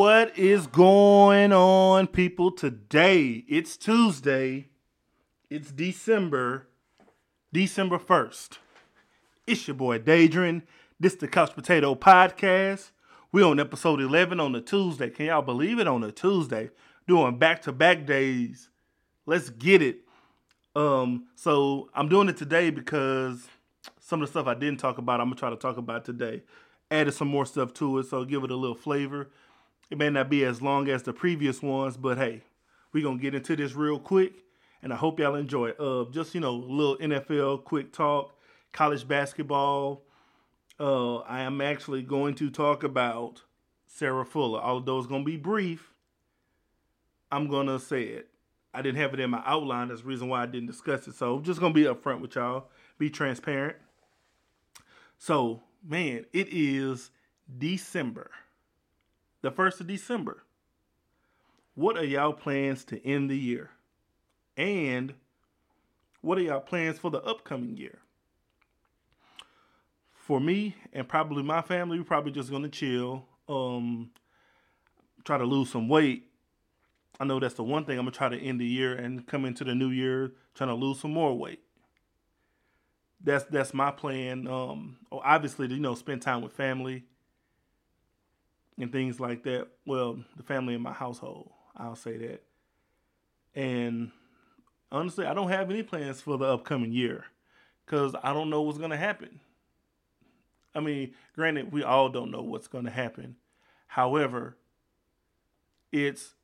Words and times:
What 0.00 0.38
is 0.38 0.66
going 0.66 1.52
on, 1.52 2.06
people? 2.06 2.52
Today 2.52 3.44
it's 3.46 3.76
Tuesday. 3.76 4.68
It's 5.50 5.70
December, 5.70 6.68
December 7.52 7.98
1st. 7.98 8.56
It's 9.46 9.68
your 9.68 9.74
boy 9.74 9.98
Daedrin. 9.98 10.62
This 10.98 11.12
is 11.12 11.18
the 11.18 11.28
Couch 11.28 11.54
Potato 11.54 11.94
Podcast. 11.94 12.92
We 13.30 13.42
on 13.42 13.60
episode 13.60 14.00
11 14.00 14.40
on 14.40 14.54
a 14.54 14.62
Tuesday. 14.62 15.10
Can 15.10 15.26
y'all 15.26 15.42
believe 15.42 15.78
it? 15.78 15.86
On 15.86 16.02
a 16.02 16.10
Tuesday. 16.10 16.70
Doing 17.06 17.36
back-to-back 17.36 18.06
days. 18.06 18.70
Let's 19.26 19.50
get 19.50 19.82
it. 19.82 19.98
Um, 20.74 21.26
so 21.36 21.90
I'm 21.94 22.08
doing 22.08 22.30
it 22.30 22.38
today 22.38 22.70
because 22.70 23.46
some 24.00 24.22
of 24.22 24.28
the 24.28 24.30
stuff 24.30 24.46
I 24.46 24.54
didn't 24.54 24.80
talk 24.80 24.96
about, 24.96 25.20
I'm 25.20 25.26
gonna 25.26 25.36
try 25.36 25.50
to 25.50 25.56
talk 25.56 25.76
about 25.76 26.06
today. 26.06 26.42
Added 26.90 27.12
some 27.12 27.28
more 27.28 27.44
stuff 27.44 27.74
to 27.74 27.98
it, 27.98 28.06
so 28.06 28.24
give 28.24 28.44
it 28.44 28.50
a 28.50 28.56
little 28.56 28.74
flavor. 28.74 29.28
It 29.90 29.98
may 29.98 30.08
not 30.08 30.30
be 30.30 30.44
as 30.44 30.62
long 30.62 30.88
as 30.88 31.02
the 31.02 31.12
previous 31.12 31.60
ones, 31.60 31.96
but 31.96 32.16
hey, 32.16 32.42
we're 32.92 33.02
gonna 33.02 33.18
get 33.18 33.34
into 33.34 33.56
this 33.56 33.74
real 33.74 33.98
quick, 33.98 34.44
and 34.82 34.92
I 34.92 34.96
hope 34.96 35.18
y'all 35.18 35.34
enjoy 35.34 35.70
it. 35.70 35.80
Uh, 35.80 36.04
just 36.12 36.32
you 36.34 36.40
know, 36.40 36.50
a 36.50 36.52
little 36.52 36.96
NFL 36.98 37.64
quick 37.64 37.92
talk, 37.92 38.32
college 38.72 39.06
basketball. 39.06 40.02
Uh, 40.78 41.18
I 41.18 41.40
am 41.40 41.60
actually 41.60 42.02
going 42.02 42.36
to 42.36 42.50
talk 42.50 42.84
about 42.84 43.42
Sarah 43.86 44.24
Fuller. 44.24 44.60
Although 44.60 44.98
it's 44.98 45.08
gonna 45.08 45.24
be 45.24 45.36
brief, 45.36 45.92
I'm 47.32 47.48
gonna 47.48 47.80
say 47.80 48.04
it. 48.04 48.28
I 48.72 48.82
didn't 48.82 49.00
have 49.00 49.12
it 49.12 49.18
in 49.18 49.30
my 49.30 49.42
outline. 49.44 49.88
That's 49.88 50.02
the 50.02 50.06
reason 50.06 50.28
why 50.28 50.44
I 50.44 50.46
didn't 50.46 50.68
discuss 50.68 51.08
it. 51.08 51.16
So 51.16 51.36
I'm 51.36 51.42
just 51.42 51.58
gonna 51.58 51.74
be 51.74 51.82
upfront 51.84 52.20
with 52.20 52.36
y'all, 52.36 52.68
be 52.96 53.10
transparent. 53.10 53.76
So, 55.18 55.62
man, 55.84 56.26
it 56.32 56.48
is 56.52 57.10
December 57.58 58.30
the 59.42 59.50
1st 59.50 59.80
of 59.80 59.86
December. 59.86 60.42
What 61.74 61.96
are 61.96 62.04
y'all 62.04 62.32
plans 62.32 62.84
to 62.86 63.04
end 63.06 63.30
the 63.30 63.38
year? 63.38 63.70
And 64.56 65.14
what 66.20 66.36
are 66.38 66.42
y'all 66.42 66.60
plans 66.60 66.98
for 66.98 67.10
the 67.10 67.22
upcoming 67.22 67.76
year? 67.76 67.98
For 70.14 70.40
me 70.40 70.76
and 70.92 71.08
probably 71.08 71.42
my 71.42 71.62
family, 71.62 71.98
we're 71.98 72.04
probably 72.04 72.32
just 72.32 72.50
gonna 72.50 72.68
chill, 72.68 73.24
um, 73.48 74.10
try 75.24 75.38
to 75.38 75.44
lose 75.44 75.70
some 75.70 75.88
weight. 75.88 76.26
I 77.18 77.24
know 77.24 77.40
that's 77.40 77.54
the 77.54 77.64
one 77.64 77.84
thing 77.84 77.98
I'm 77.98 78.04
gonna 78.04 78.12
try 78.12 78.28
to 78.28 78.38
end 78.38 78.60
the 78.60 78.66
year 78.66 78.94
and 78.94 79.26
come 79.26 79.44
into 79.44 79.64
the 79.64 79.74
new 79.74 79.90
year 79.90 80.32
trying 80.54 80.68
to 80.68 80.74
lose 80.74 81.00
some 81.00 81.12
more 81.12 81.36
weight. 81.36 81.62
That's 83.22 83.44
that's 83.44 83.74
my 83.74 83.90
plan. 83.90 84.46
Um, 84.46 84.98
obviously, 85.10 85.66
you 85.68 85.80
know, 85.80 85.94
spend 85.94 86.22
time 86.22 86.42
with 86.42 86.52
family 86.52 87.04
and 88.80 88.90
things 88.90 89.20
like 89.20 89.42
that. 89.44 89.68
Well, 89.86 90.18
the 90.36 90.42
family 90.42 90.74
in 90.74 90.80
my 90.80 90.92
household, 90.92 91.50
I'll 91.76 91.96
say 91.96 92.16
that. 92.16 92.42
And 93.54 94.10
honestly, 94.90 95.26
I 95.26 95.34
don't 95.34 95.50
have 95.50 95.70
any 95.70 95.82
plans 95.82 96.20
for 96.20 96.38
the 96.38 96.46
upcoming 96.46 96.92
year 96.92 97.24
because 97.84 98.14
I 98.22 98.32
don't 98.32 98.50
know 98.50 98.62
what's 98.62 98.78
going 98.78 98.90
to 98.90 98.96
happen. 98.96 99.40
I 100.74 100.80
mean, 100.80 101.14
granted, 101.34 101.72
we 101.72 101.82
all 101.82 102.08
don't 102.08 102.30
know 102.30 102.42
what's 102.42 102.68
going 102.68 102.84
to 102.84 102.90
happen. 102.90 103.36
However, 103.86 104.56
it's, 105.92 106.34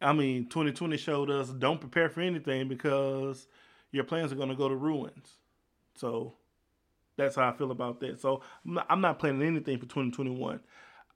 I 0.00 0.12
mean, 0.12 0.46
2020 0.48 0.96
showed 0.96 1.30
us 1.30 1.48
don't 1.48 1.80
prepare 1.80 2.08
for 2.08 2.20
anything 2.20 2.68
because 2.68 3.48
your 3.90 4.04
plans 4.04 4.32
are 4.32 4.36
going 4.36 4.50
to 4.50 4.54
go 4.54 4.68
to 4.68 4.76
ruins. 4.76 5.32
So 5.96 6.34
that's 7.16 7.34
how 7.34 7.48
I 7.48 7.52
feel 7.52 7.72
about 7.72 7.98
that. 8.00 8.20
So 8.20 8.40
I'm 8.64 8.74
not, 8.74 8.86
I'm 8.88 9.00
not 9.00 9.18
planning 9.18 9.42
anything 9.42 9.78
for 9.78 9.86
2021. 9.86 10.60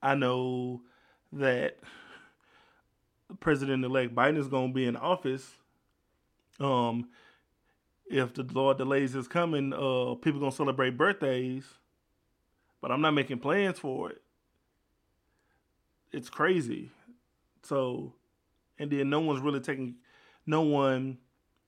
I 0.01 0.15
know 0.15 0.81
that 1.33 1.77
President 3.39 3.83
elect 3.83 4.15
Biden 4.15 4.37
is 4.37 4.47
going 4.47 4.69
to 4.69 4.73
be 4.73 4.85
in 4.85 4.95
office. 4.95 5.49
Um, 6.59 7.09
if 8.09 8.33
the 8.33 8.43
Lord 8.43 8.77
delays 8.77 9.13
his 9.13 9.27
coming, 9.27 9.73
uh, 9.73 10.15
people 10.15 10.39
gonna 10.39 10.51
celebrate 10.51 10.97
birthdays, 10.97 11.65
but 12.81 12.91
I'm 12.91 13.01
not 13.01 13.11
making 13.11 13.39
plans 13.39 13.79
for 13.79 14.09
it. 14.11 14.21
It's 16.11 16.29
crazy. 16.29 16.91
So, 17.63 18.13
and 18.79 18.89
then 18.89 19.09
no 19.09 19.19
one's 19.19 19.41
really 19.41 19.59
taking, 19.59 19.95
no 20.45 20.61
one. 20.61 21.17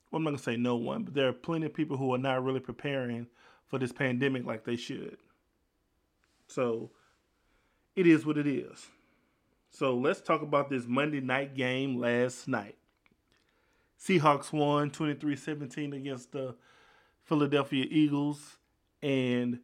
Well, 0.09 0.17
I'm 0.17 0.23
not 0.23 0.31
gonna 0.31 0.41
say 0.41 0.55
no 0.55 0.77
one, 0.77 1.03
but 1.03 1.13
there 1.13 1.27
are 1.27 1.33
plenty 1.33 1.65
of 1.65 1.73
people 1.73 1.97
who 1.97 2.13
are 2.13 2.17
not 2.17 2.43
really 2.43 2.61
preparing 2.61 3.27
for 3.67 3.77
this 3.77 3.91
pandemic 3.91 4.45
like 4.45 4.63
they 4.63 4.77
should. 4.77 5.17
So, 6.47 6.89
it 7.99 8.07
is 8.07 8.25
what 8.25 8.37
it 8.37 8.47
is. 8.47 8.87
So 9.71 9.93
let's 9.93 10.21
talk 10.21 10.41
about 10.41 10.69
this 10.69 10.85
Monday 10.87 11.19
night 11.19 11.53
game 11.53 11.99
last 11.99 12.47
night. 12.47 12.77
Seahawks 14.01 14.53
won 14.53 14.89
23 14.89 15.35
17 15.35 15.91
against 15.91 16.31
the 16.31 16.55
Philadelphia 17.25 17.85
Eagles. 17.89 18.57
And 19.03 19.59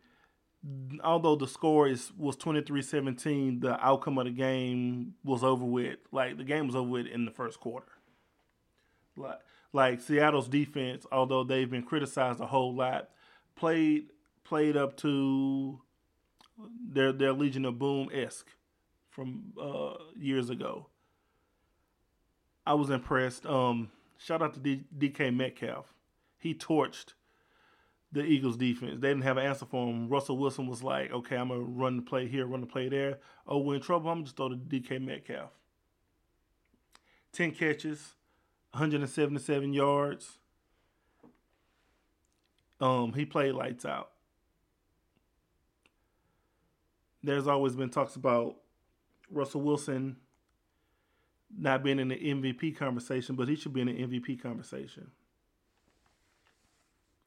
although 1.01 1.37
the 1.37 1.47
score 1.47 1.87
is 1.87 2.11
was 2.17 2.35
23 2.35 2.81
17, 2.81 3.61
the 3.61 3.79
outcome 3.83 4.17
of 4.17 4.25
the 4.25 4.31
game 4.31 5.13
was 5.23 5.41
over 5.41 5.63
with. 5.63 5.99
Like 6.11 6.35
the 6.37 6.43
game 6.43 6.67
was 6.67 6.75
over 6.75 6.89
with 6.89 7.07
in 7.07 7.23
the 7.23 7.31
first 7.31 7.61
quarter. 7.61 7.87
Like, 9.15 9.39
like 9.71 10.01
Seattle's 10.01 10.49
defense, 10.49 11.05
although 11.09 11.45
they've 11.45 11.71
been 11.71 11.83
criticized 11.83 12.41
a 12.41 12.47
whole 12.47 12.75
lot, 12.75 13.11
played 13.55 14.07
played 14.43 14.75
up 14.75 14.97
to 14.97 15.79
their 16.57 17.11
their 17.11 17.33
Legion 17.33 17.65
of 17.65 17.79
Boom 17.79 18.09
esque 18.13 18.47
from 19.09 19.53
uh, 19.61 19.93
years 20.17 20.49
ago. 20.49 20.87
I 22.65 22.73
was 22.73 22.89
impressed. 22.89 23.45
Um, 23.45 23.91
shout 24.17 24.41
out 24.41 24.53
to 24.55 24.59
D- 24.59 24.83
DK 24.97 25.35
Metcalf. 25.35 25.93
He 26.37 26.53
torched 26.53 27.13
the 28.11 28.23
Eagles 28.23 28.57
defense. 28.57 28.99
They 28.99 29.09
didn't 29.09 29.23
have 29.23 29.37
an 29.37 29.45
answer 29.45 29.65
for 29.65 29.87
him. 29.87 30.09
Russell 30.09 30.37
Wilson 30.37 30.67
was 30.67 30.81
like, 30.81 31.11
okay, 31.11 31.35
I'm 31.35 31.49
gonna 31.49 31.61
run 31.61 31.97
the 31.97 32.01
play 32.01 32.27
here, 32.27 32.45
run 32.45 32.61
the 32.61 32.67
play 32.67 32.89
there. 32.89 33.19
Oh, 33.47 33.59
we're 33.59 33.75
in 33.75 33.81
trouble. 33.81 34.09
I'm 34.09 34.23
just 34.23 34.37
throw 34.37 34.49
to 34.49 34.55
DK 34.55 35.01
Metcalf. 35.01 35.51
Ten 37.31 37.51
catches, 37.51 38.15
177 38.71 39.73
yards. 39.73 40.37
Um, 42.79 43.13
he 43.13 43.25
played 43.25 43.53
lights 43.53 43.85
out 43.85 44.11
there's 47.25 47.47
always 47.47 47.75
been 47.75 47.89
talks 47.89 48.15
about 48.15 48.55
Russell 49.31 49.61
Wilson 49.61 50.17
not 51.57 51.83
being 51.83 51.99
in 51.99 52.09
the 52.09 52.15
MVP 52.15 52.77
conversation, 52.77 53.35
but 53.35 53.47
he 53.47 53.55
should 53.55 53.73
be 53.73 53.81
in 53.81 53.87
the 53.87 53.93
MVP 53.93 54.41
conversation. 54.41 55.11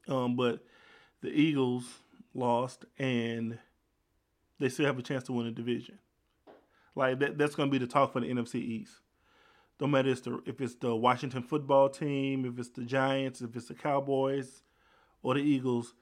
Um, 0.08 0.36
but 0.36 0.64
the 1.20 1.28
Eagles 1.28 1.84
lost, 2.34 2.84
and 2.98 3.58
they 4.58 4.68
still 4.68 4.86
have 4.86 4.98
a 4.98 5.02
chance 5.02 5.24
to 5.24 5.32
win 5.32 5.46
the 5.46 5.52
division. 5.52 5.98
Like 6.94 7.18
that, 7.20 7.38
that's 7.38 7.54
going 7.54 7.68
to 7.68 7.72
be 7.72 7.84
the 7.84 7.90
talk 7.90 8.12
for 8.12 8.20
the 8.20 8.26
NFC 8.26 8.56
East. 8.56 8.92
No 9.80 9.86
matter 9.86 10.10
if, 10.10 10.24
the, 10.24 10.40
if 10.46 10.60
it's 10.60 10.74
the 10.74 10.94
Washington 10.94 11.42
football 11.42 11.88
team, 11.88 12.44
if 12.44 12.58
it's 12.58 12.70
the 12.70 12.82
Giants, 12.82 13.40
if 13.40 13.54
it's 13.54 13.68
the 13.68 13.74
Cowboys, 13.74 14.62
or 15.22 15.34
the 15.34 15.40
Eagles, 15.40 15.94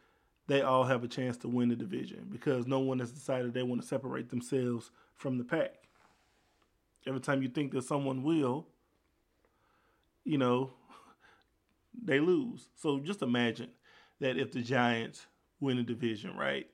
they 0.46 0.62
all 0.62 0.84
have 0.84 1.02
a 1.02 1.08
chance 1.08 1.36
to 1.38 1.48
win 1.48 1.68
the 1.68 1.76
division 1.76 2.26
because 2.30 2.66
no 2.66 2.78
one 2.78 2.98
has 3.00 3.10
decided 3.10 3.52
they 3.52 3.62
want 3.62 3.80
to 3.80 3.86
separate 3.86 4.30
themselves 4.30 4.90
from 5.14 5.38
the 5.38 5.44
pack. 5.44 5.74
Every 7.06 7.20
time 7.20 7.42
you 7.42 7.48
think 7.48 7.72
that 7.72 7.84
someone 7.84 8.22
will, 8.22 8.66
you 10.24 10.38
know, 10.38 10.70
they 12.04 12.20
lose. 12.20 12.68
So 12.76 12.98
just 13.00 13.22
imagine 13.22 13.70
that 14.20 14.38
if 14.38 14.52
the 14.52 14.62
Giants 14.62 15.26
win 15.60 15.76
the 15.78 15.82
division, 15.82 16.36
right? 16.36 16.66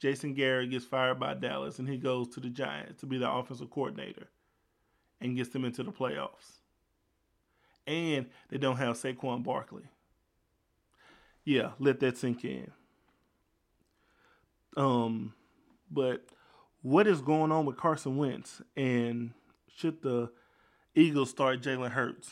Jason 0.00 0.34
Garrett 0.34 0.70
gets 0.70 0.84
fired 0.84 1.20
by 1.20 1.34
Dallas 1.34 1.78
and 1.78 1.88
he 1.88 1.96
goes 1.98 2.28
to 2.28 2.40
the 2.40 2.48
Giants 2.48 3.00
to 3.00 3.06
be 3.06 3.18
the 3.18 3.30
offensive 3.30 3.70
coordinator 3.70 4.28
and 5.20 5.36
gets 5.36 5.50
them 5.50 5.64
into 5.64 5.82
the 5.82 5.92
playoffs. 5.92 6.60
And 7.86 8.26
they 8.48 8.58
don't 8.58 8.76
have 8.76 8.96
Saquon 8.96 9.42
Barkley. 9.42 9.84
Yeah, 11.44 11.72
let 11.78 12.00
that 12.00 12.16
sink 12.16 12.44
in. 12.44 12.70
Um, 14.76 15.34
but 15.90 16.24
what 16.82 17.06
is 17.06 17.20
going 17.20 17.52
on 17.52 17.66
with 17.66 17.76
Carson 17.76 18.16
Wentz, 18.16 18.62
and 18.76 19.32
should 19.74 20.02
the 20.02 20.30
Eagles 20.94 21.30
start 21.30 21.62
Jalen 21.62 21.90
Hurts? 21.90 22.30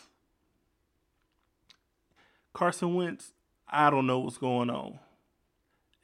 Carson 2.53 2.95
Wentz, 2.95 3.33
I 3.69 3.91
don't 3.91 4.07
know 4.07 4.21
what's 4.21 4.39
going 4.39 4.71
on. 4.71 4.99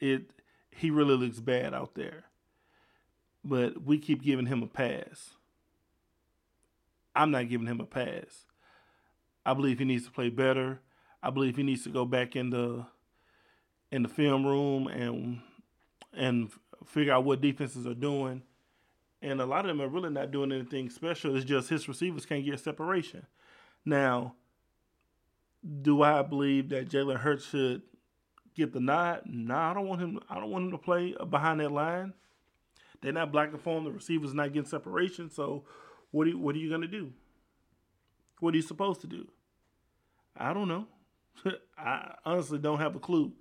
It 0.00 0.30
he 0.70 0.90
really 0.90 1.16
looks 1.16 1.40
bad 1.40 1.72
out 1.72 1.94
there. 1.94 2.24
But 3.44 3.84
we 3.84 3.98
keep 3.98 4.22
giving 4.22 4.46
him 4.46 4.62
a 4.62 4.66
pass. 4.66 5.30
I'm 7.14 7.30
not 7.30 7.48
giving 7.48 7.66
him 7.66 7.80
a 7.80 7.86
pass. 7.86 8.46
I 9.46 9.54
believe 9.54 9.78
he 9.78 9.84
needs 9.84 10.04
to 10.06 10.10
play 10.10 10.30
better. 10.30 10.80
I 11.22 11.30
believe 11.30 11.56
he 11.56 11.62
needs 11.62 11.84
to 11.84 11.90
go 11.90 12.04
back 12.04 12.34
in 12.36 12.50
the 12.50 12.86
in 13.90 14.02
the 14.02 14.08
film 14.08 14.44
room 14.46 14.88
and 14.88 15.40
and 16.16 16.50
figure 16.86 17.12
out 17.12 17.24
what 17.24 17.40
defenses 17.40 17.86
are 17.86 17.94
doing 17.94 18.42
and 19.24 19.40
a 19.40 19.46
lot 19.46 19.60
of 19.60 19.68
them 19.68 19.80
are 19.80 19.88
really 19.88 20.10
not 20.10 20.30
doing 20.30 20.52
anything 20.52 20.90
special. 20.90 21.34
It's 21.34 21.46
just 21.46 21.70
his 21.70 21.88
receivers 21.88 22.26
can't 22.26 22.44
get 22.44 22.60
separation. 22.60 23.26
Now, 23.82 24.34
do 25.82 26.02
I 26.02 26.20
believe 26.20 26.68
that 26.68 26.90
Jalen 26.90 27.20
Hurts 27.20 27.46
should 27.46 27.82
get 28.54 28.74
the 28.74 28.80
nod? 28.80 29.22
No, 29.24 29.56
I 29.56 29.72
don't 29.72 29.88
want 29.88 30.02
him. 30.02 30.20
I 30.28 30.34
don't 30.34 30.50
want 30.50 30.66
him 30.66 30.70
to 30.72 30.78
play 30.78 31.14
behind 31.30 31.60
that 31.60 31.72
line. 31.72 32.12
They're 33.00 33.12
not 33.12 33.32
blocking 33.32 33.58
for 33.58 33.78
him. 33.78 33.84
The 33.84 33.92
receivers 33.92 34.34
not 34.34 34.52
getting 34.52 34.68
separation. 34.68 35.30
So, 35.30 35.64
what 36.10 36.26
are 36.26 36.30
you, 36.30 36.38
what 36.38 36.54
are 36.54 36.58
you 36.58 36.68
gonna 36.68 36.86
do? 36.86 37.10
What 38.40 38.52
are 38.52 38.56
you 38.58 38.62
supposed 38.62 39.00
to 39.00 39.06
do? 39.06 39.26
I 40.36 40.52
don't 40.52 40.68
know. 40.68 40.86
I 41.78 42.14
honestly 42.26 42.58
don't 42.58 42.80
have 42.80 42.94
a 42.94 43.00
clue. 43.00 43.32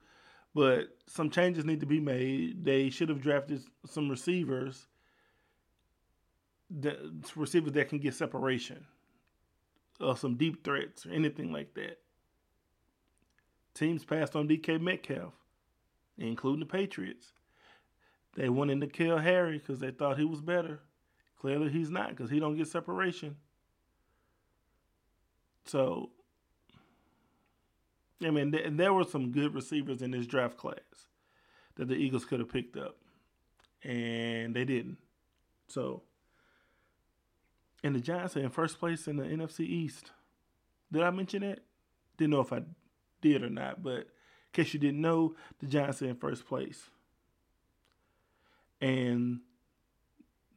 But 0.55 0.89
some 1.07 1.29
changes 1.29 1.65
need 1.65 1.79
to 1.79 1.85
be 1.85 1.99
made. 1.99 2.63
They 2.63 2.89
should 2.89 3.09
have 3.09 3.21
drafted 3.21 3.63
some 3.85 4.09
receivers, 4.09 4.87
that, 6.69 6.97
receivers 7.35 7.71
that 7.73 7.89
can 7.89 7.99
get 7.99 8.13
separation, 8.13 8.85
or 9.99 10.15
some 10.15 10.35
deep 10.35 10.63
threats, 10.63 11.05
or 11.05 11.11
anything 11.11 11.51
like 11.51 11.73
that. 11.73 11.99
Teams 13.73 14.05
passed 14.05 14.35
on 14.35 14.47
DK 14.47 14.79
Metcalf, 14.79 15.33
including 16.17 16.59
the 16.59 16.65
Patriots. 16.65 17.33
They 18.35 18.49
wanted 18.49 18.81
to 18.81 18.87
N'Keal 18.87 19.21
Harry 19.21 19.57
because 19.57 19.79
they 19.79 19.91
thought 19.91 20.19
he 20.19 20.25
was 20.25 20.41
better. 20.41 20.81
Clearly, 21.39 21.69
he's 21.69 21.89
not 21.89 22.09
because 22.09 22.29
he 22.29 22.39
don't 22.39 22.55
get 22.55 22.67
separation. 22.67 23.35
So 25.65 26.11
I 28.25 28.31
mean, 28.31 28.51
th- 28.51 28.67
there 28.71 28.93
were 28.93 29.03
some 29.03 29.31
good 29.31 29.53
receivers 29.53 30.01
in 30.01 30.11
this 30.11 30.27
draft 30.27 30.57
class 30.57 31.07
that 31.75 31.87
the 31.87 31.95
Eagles 31.95 32.25
could 32.25 32.39
have 32.39 32.51
picked 32.51 32.77
up, 32.77 32.97
and 33.83 34.55
they 34.55 34.65
didn't. 34.65 34.97
So, 35.67 36.03
and 37.83 37.95
the 37.95 37.99
Giants 37.99 38.37
are 38.37 38.41
in 38.41 38.49
first 38.49 38.79
place 38.79 39.07
in 39.07 39.17
the 39.17 39.23
NFC 39.23 39.61
East. 39.61 40.11
Did 40.91 41.03
I 41.03 41.09
mention 41.09 41.41
that? 41.41 41.59
Didn't 42.17 42.31
know 42.31 42.41
if 42.41 42.53
I 42.53 42.61
did 43.21 43.43
or 43.43 43.49
not, 43.49 43.81
but 43.81 43.97
in 43.97 44.05
case 44.53 44.73
you 44.73 44.79
didn't 44.79 45.01
know, 45.01 45.35
the 45.59 45.65
Giants 45.65 46.01
are 46.01 46.07
in 46.07 46.15
first 46.15 46.45
place. 46.45 46.89
And 48.79 49.39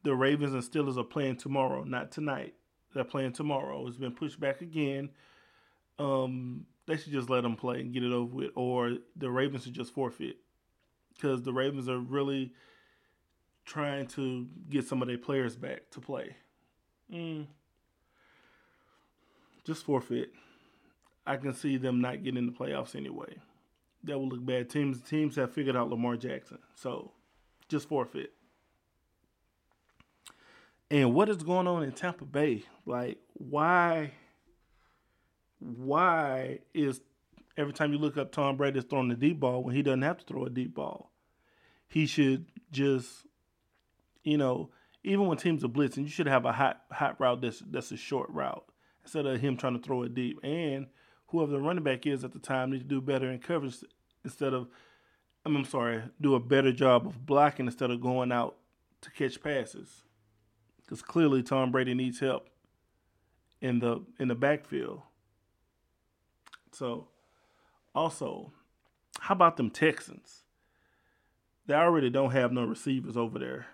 the 0.03 0.15
Ravens 0.15 0.53
and 0.53 0.63
Steelers 0.63 0.99
are 0.99 1.05
playing 1.05 1.37
tomorrow, 1.37 1.85
not 1.85 2.13
tonight. 2.13 2.55
They're 2.95 3.05
playing 3.05 3.33
tomorrow. 3.33 3.87
It's 3.87 3.97
been 3.97 4.13
pushed 4.13 4.39
back 4.39 4.61
again. 4.61 5.11
Um, 5.99 6.67
they 6.87 6.97
should 6.97 7.13
just 7.13 7.31
let 7.31 7.43
them 7.43 7.57
play 7.57 7.81
and 7.81 7.93
get 7.93 8.05
it 8.05 8.13
over 8.13 8.35
with, 8.35 8.51
or 8.55 8.97
the 9.17 9.31
Ravens 9.31 9.65
should 9.65 9.75
just 9.75 9.93
forfeit 9.93 10.37
because 11.15 11.43
the 11.43 11.53
Ravens 11.53 11.89
are 11.89 11.99
really 11.99 12.53
trying 13.65 14.07
to 14.07 14.47
get 14.71 14.87
some 14.87 15.03
of 15.03 15.09
their 15.09 15.19
players 15.19 15.57
back 15.57 15.91
to 15.91 16.01
play. 16.01 16.37
Mm. 17.13 17.47
Just 19.65 19.85
forfeit. 19.85 20.31
I 21.27 21.37
can 21.37 21.53
see 21.55 21.77
them 21.77 22.01
not 22.01 22.23
getting 22.23 22.39
in 22.39 22.47
the 22.47 22.53
playoffs 22.53 22.95
anyway. 22.95 23.37
That 24.05 24.19
will 24.19 24.29
look 24.29 24.45
bad. 24.45 24.71
Teams 24.71 25.01
teams 25.01 25.35
have 25.35 25.53
figured 25.53 25.77
out 25.77 25.91
Lamar 25.91 26.17
Jackson, 26.17 26.59
so 26.77 27.11
just 27.69 27.89
forfeit. 27.89 28.33
And 30.89 31.15
what 31.15 31.29
is 31.29 31.39
going 31.39 31.67
on 31.67 31.83
in 31.83 31.91
Tampa 31.91 32.25
Bay? 32.25 32.63
Like, 32.85 33.19
why? 33.33 34.13
Why 35.59 36.61
is 36.75 37.01
every 37.57 37.73
time 37.73 37.93
you 37.93 37.99
look 37.99 38.17
up 38.17 38.33
Tom 38.33 38.57
Brady 38.57 38.79
is 38.79 38.85
throwing 38.85 39.09
the 39.09 39.17
deep 39.17 39.41
ball 39.41 39.63
when 39.63 39.75
he 39.75 39.83
doesn't 39.83 40.03
have 40.03 40.19
to 40.19 40.25
throw 40.25 40.45
a 40.45 40.51
deep 40.51 40.75
ball? 40.75 41.11
He 41.89 42.07
should 42.07 42.47
just, 42.71 43.27
you 44.23 44.37
know, 44.37 44.71
even 45.05 45.27
when 45.27 45.39
teams 45.39 45.65
are 45.65 45.69
blitzing, 45.69 45.99
you 45.99 46.09
should 46.09 46.27
have 46.27 46.45
a 46.45 46.53
hot 46.53 46.83
hot 46.91 47.21
route 47.21 47.41
that's 47.41 47.61
that's 47.71 47.93
a 47.93 47.97
short 47.97 48.29
route 48.31 48.65
instead 49.05 49.25
of 49.25 49.41
him 49.41 49.57
trying 49.57 49.79
to 49.79 49.83
throw 49.83 50.03
it 50.03 50.15
deep. 50.15 50.41
And 50.43 50.87
whoever 51.29 51.53
the 51.53 51.61
running 51.61 51.85
back 51.85 52.07
is 52.07 52.25
at 52.25 52.33
the 52.33 52.39
time 52.39 52.71
needs 52.71 52.83
to 52.83 52.89
do 52.89 53.01
better 53.01 53.31
in 53.31 53.39
coverage 53.39 53.77
instead 54.25 54.53
of, 54.53 54.69
I'm 55.45 55.65
sorry, 55.65 56.03
do 56.21 56.35
a 56.35 56.41
better 56.41 56.73
job 56.73 57.07
of 57.07 57.25
blocking 57.25 57.67
instead 57.67 57.91
of 57.91 58.01
going 58.01 58.33
out 58.33 58.57
to 59.03 59.11
catch 59.11 59.41
passes. 59.41 60.03
Because 60.79 61.03
clearly 61.03 61.43
Tom 61.43 61.71
Brady 61.71 61.95
needs 61.95 62.19
help 62.19 62.49
in 63.61 63.79
the 63.79 64.05
in 64.19 64.29
the 64.29 64.35
backfield. 64.35 65.03
So, 66.77 67.09
also, 67.95 68.53
how 69.19 69.35
about 69.35 69.57
them 69.57 69.71
Texans? 69.71 70.43
They 71.67 71.73
already 71.73 72.11
don't 72.11 72.33
have 72.33 72.53
no 72.53 72.67
receivers 72.67 73.17
over 73.17 73.39
there, 73.39 73.67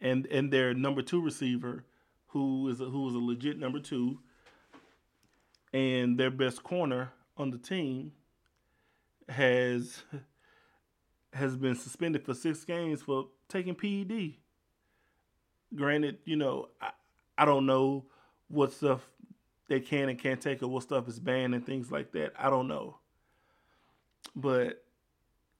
and 0.00 0.24
and 0.26 0.52
their 0.52 0.74
number 0.74 1.02
two 1.02 1.20
receiver, 1.20 1.84
who 2.28 2.68
is 2.68 2.80
a, 2.80 2.84
who 2.84 3.08
is 3.08 3.16
a 3.16 3.18
legit 3.18 3.58
number 3.58 3.80
two, 3.80 4.20
and 5.72 6.16
their 6.16 6.30
best 6.30 6.62
corner 6.62 7.12
on 7.36 7.50
the 7.50 7.58
team, 7.58 8.12
has 9.28 10.04
has 11.32 11.56
been 11.56 11.74
suspended 11.74 12.24
for 12.24 12.32
six 12.32 12.64
games 12.64 13.02
for 13.02 13.26
taking 13.48 13.74
PED. 13.74 14.34
Granted, 15.74 16.18
you 16.26 16.36
know, 16.36 16.68
I, 16.80 16.90
I 17.36 17.44
don't 17.44 17.66
know 17.66 18.04
what 18.46 18.72
stuff 18.72 19.00
they 19.72 19.80
can 19.80 20.10
and 20.10 20.18
can't 20.18 20.38
take 20.38 20.62
or 20.62 20.68
what 20.68 20.82
stuff 20.82 21.08
is 21.08 21.18
banned 21.18 21.54
and 21.54 21.64
things 21.64 21.90
like 21.90 22.12
that. 22.12 22.34
I 22.38 22.50
don't 22.50 22.68
know. 22.68 22.98
But 24.36 24.84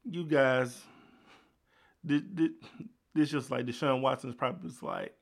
you 0.05 0.25
guys, 0.25 0.83
this 2.05 3.31
just 3.31 3.51
like 3.51 3.65
Deshaun 3.65 4.03
Watson's 4.03 4.35
probably 4.35 4.69
just 4.69 4.83
like, 4.83 5.15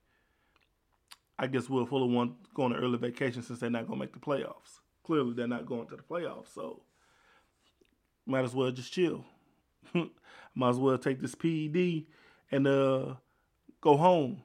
I 1.38 1.46
guess 1.46 1.70
Will 1.70 1.86
Fuller 1.86 2.12
want 2.12 2.32
going 2.52 2.72
to 2.72 2.80
early 2.80 2.98
vacation 2.98 3.42
since 3.42 3.60
they're 3.60 3.70
not 3.70 3.86
going 3.86 4.00
to 4.00 4.04
make 4.04 4.12
the 4.12 4.18
playoffs. 4.18 4.80
Clearly, 5.04 5.34
they're 5.34 5.46
not 5.46 5.66
going 5.66 5.86
to 5.86 5.96
the 5.96 6.02
playoffs, 6.02 6.52
so 6.52 6.82
might 8.26 8.44
as 8.44 8.56
well 8.56 8.72
just 8.72 8.92
chill. 8.92 9.24
might 10.56 10.68
as 10.68 10.78
well 10.78 10.98
take 10.98 11.20
this 11.20 11.36
PED 11.36 12.06
and 12.50 12.66
uh 12.66 13.14
go 13.80 13.96
home. 13.96 14.42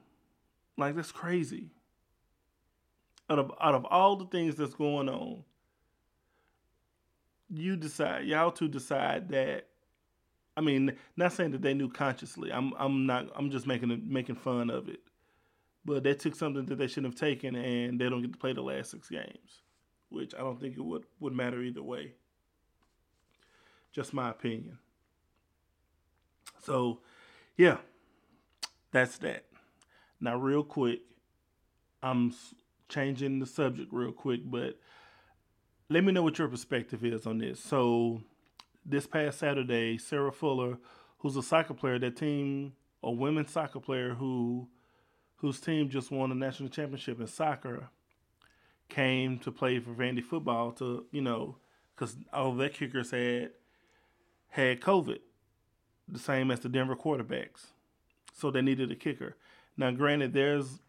Like 0.78 0.94
that's 0.94 1.10
crazy 1.10 1.72
out 3.28 3.38
of 3.38 3.52
out 3.60 3.74
of 3.74 3.84
all 3.86 4.16
the 4.16 4.26
things 4.26 4.56
that's 4.56 4.74
going 4.74 5.08
on, 5.08 5.42
you 7.52 7.76
decide, 7.76 8.26
y'all 8.26 8.50
two 8.50 8.68
decide 8.68 9.28
that. 9.30 9.66
I 10.56 10.62
mean, 10.62 10.96
not 11.16 11.32
saying 11.32 11.50
that 11.50 11.62
they 11.62 11.74
knew 11.74 11.88
consciously. 11.88 12.52
I'm 12.52 12.72
I'm 12.78 13.06
not. 13.06 13.28
I'm 13.34 13.50
just 13.50 13.66
making 13.66 14.06
making 14.08 14.36
fun 14.36 14.70
of 14.70 14.88
it. 14.88 15.00
But 15.84 16.02
they 16.02 16.14
took 16.14 16.34
something 16.34 16.66
that 16.66 16.76
they 16.76 16.88
shouldn't 16.88 17.14
have 17.14 17.20
taken, 17.20 17.54
and 17.54 18.00
they 18.00 18.08
don't 18.08 18.22
get 18.22 18.32
to 18.32 18.38
play 18.38 18.52
the 18.52 18.62
last 18.62 18.90
six 18.90 19.08
games, 19.08 19.62
which 20.08 20.34
I 20.34 20.38
don't 20.38 20.60
think 20.60 20.76
it 20.76 20.84
would 20.84 21.04
would 21.20 21.32
matter 21.32 21.62
either 21.62 21.82
way. 21.82 22.14
Just 23.92 24.12
my 24.12 24.30
opinion. 24.30 24.78
So, 26.62 27.00
yeah, 27.56 27.76
that's 28.90 29.18
that. 29.18 29.44
Now, 30.20 30.36
real 30.36 30.64
quick, 30.64 31.02
I'm 32.02 32.34
changing 32.88 33.38
the 33.38 33.46
subject 33.46 33.92
real 33.92 34.12
quick, 34.12 34.40
but 34.44 34.78
let 35.88 36.04
me 36.04 36.12
know 36.12 36.22
what 36.22 36.38
your 36.38 36.48
perspective 36.48 37.04
is 37.04 37.26
on 37.26 37.38
this. 37.38 37.60
So, 37.60 38.22
this 38.84 39.06
past 39.06 39.38
Saturday, 39.38 39.98
Sarah 39.98 40.32
Fuller, 40.32 40.78
who's 41.18 41.36
a 41.36 41.42
soccer 41.42 41.74
player, 41.74 41.98
that 41.98 42.16
team, 42.16 42.72
a 43.02 43.10
women's 43.10 43.50
soccer 43.50 43.80
player 43.80 44.14
who 44.14 44.68
whose 45.36 45.60
team 45.60 45.88
just 45.88 46.10
won 46.10 46.32
a 46.32 46.34
national 46.34 46.68
championship 46.68 47.20
in 47.20 47.26
soccer, 47.26 47.88
came 48.88 49.38
to 49.38 49.52
play 49.52 49.78
for 49.78 49.90
Vandy 49.90 50.22
football 50.22 50.72
to, 50.72 51.04
you 51.12 51.20
know, 51.20 51.56
because 51.94 52.16
all 52.32 52.54
their 52.54 52.68
kickers 52.68 53.10
had 53.10 53.50
had 54.48 54.80
COVID, 54.80 55.18
the 56.08 56.18
same 56.18 56.50
as 56.50 56.60
the 56.60 56.68
Denver 56.68 56.96
quarterbacks. 56.96 57.66
So 58.32 58.50
they 58.50 58.62
needed 58.62 58.90
a 58.90 58.96
kicker. 58.96 59.36
Now, 59.76 59.90
granted, 59.90 60.32
there's 60.32 60.80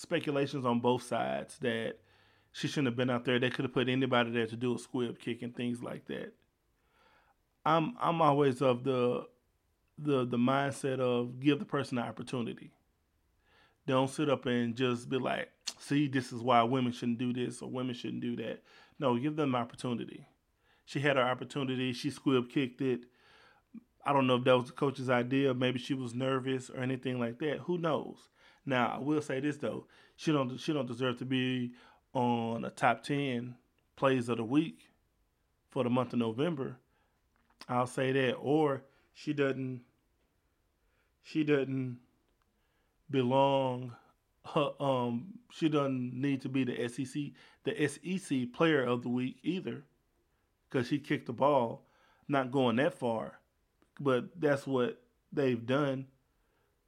speculations 0.00 0.64
on 0.64 0.80
both 0.80 1.02
sides 1.02 1.58
that 1.58 1.96
she 2.52 2.66
shouldn't 2.66 2.86
have 2.86 2.96
been 2.96 3.10
out 3.10 3.24
there. 3.26 3.38
They 3.38 3.50
could 3.50 3.66
have 3.66 3.74
put 3.74 3.88
anybody 3.88 4.30
there 4.30 4.46
to 4.46 4.56
do 4.56 4.74
a 4.74 4.78
squib 4.78 5.18
kick 5.18 5.42
and 5.42 5.54
things 5.54 5.82
like 5.82 6.06
that. 6.06 6.32
I'm 7.66 7.94
I'm 8.00 8.22
always 8.22 8.62
of 8.62 8.82
the 8.82 9.26
the 9.98 10.24
the 10.24 10.38
mindset 10.38 11.00
of 11.00 11.38
give 11.38 11.58
the 11.58 11.66
person 11.66 11.98
an 11.98 12.08
opportunity. 12.08 12.70
Don't 13.86 14.08
sit 14.08 14.30
up 14.30 14.46
and 14.46 14.74
just 14.74 15.10
be 15.10 15.18
like, 15.18 15.50
see, 15.78 16.08
this 16.08 16.32
is 16.32 16.40
why 16.40 16.62
women 16.62 16.92
shouldn't 16.92 17.18
do 17.18 17.32
this 17.32 17.60
or 17.60 17.68
women 17.68 17.94
shouldn't 17.94 18.22
do 18.22 18.36
that. 18.36 18.62
No, 18.98 19.18
give 19.18 19.36
them 19.36 19.54
an 19.54 19.60
opportunity. 19.60 20.26
She 20.86 21.00
had 21.00 21.16
her 21.16 21.22
opportunity. 21.22 21.92
She 21.92 22.10
squib 22.10 22.48
kicked 22.48 22.80
it. 22.80 23.00
I 24.04 24.14
don't 24.14 24.26
know 24.26 24.36
if 24.36 24.44
that 24.44 24.56
was 24.56 24.66
the 24.68 24.72
coach's 24.72 25.10
idea. 25.10 25.52
Maybe 25.52 25.78
she 25.78 25.92
was 25.92 26.14
nervous 26.14 26.70
or 26.70 26.80
anything 26.80 27.20
like 27.20 27.38
that. 27.40 27.58
Who 27.60 27.76
knows? 27.76 28.30
Now, 28.66 28.94
I 28.96 28.98
will 28.98 29.22
say 29.22 29.40
this 29.40 29.56
though, 29.56 29.86
she 30.16 30.32
don't 30.32 30.56
she 30.58 30.72
don't 30.72 30.86
deserve 30.86 31.18
to 31.18 31.24
be 31.24 31.72
on 32.12 32.64
a 32.64 32.70
top 32.70 33.02
ten 33.02 33.56
plays 33.96 34.28
of 34.28 34.36
the 34.38 34.44
week 34.44 34.90
for 35.70 35.84
the 35.84 35.90
month 35.90 36.12
of 36.12 36.18
November. 36.18 36.76
I'll 37.68 37.86
say 37.86 38.12
that, 38.12 38.34
or 38.34 38.82
she 39.14 39.32
doesn't 39.32 39.82
she 41.22 41.44
doesn't 41.44 41.98
belong. 43.10 43.94
Her, 44.42 44.70
um, 44.80 45.38
she 45.50 45.68
doesn't 45.68 46.14
need 46.14 46.40
to 46.42 46.48
be 46.48 46.64
the 46.64 46.88
SEC 46.88 47.32
the 47.64 47.88
SEC 47.88 48.52
Player 48.52 48.82
of 48.82 49.02
the 49.02 49.08
Week 49.08 49.36
either, 49.42 49.84
because 50.68 50.88
she 50.88 50.98
kicked 50.98 51.26
the 51.26 51.32
ball. 51.32 51.86
Not 52.26 52.50
going 52.52 52.76
that 52.76 52.94
far, 52.94 53.40
but 53.98 54.40
that's 54.40 54.66
what 54.66 55.02
they've 55.32 55.64
done. 55.64 56.06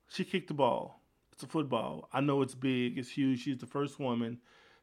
She 0.08 0.24
kicked 0.24 0.48
the 0.48 0.54
ball. 0.54 1.01
It's 1.32 1.42
a 1.42 1.46
football. 1.46 2.08
I 2.12 2.20
know 2.20 2.42
it's 2.42 2.54
big. 2.54 2.98
It's 2.98 3.08
huge. 3.10 3.42
She's 3.42 3.58
the 3.58 3.66
first 3.66 3.98
woman, 3.98 4.38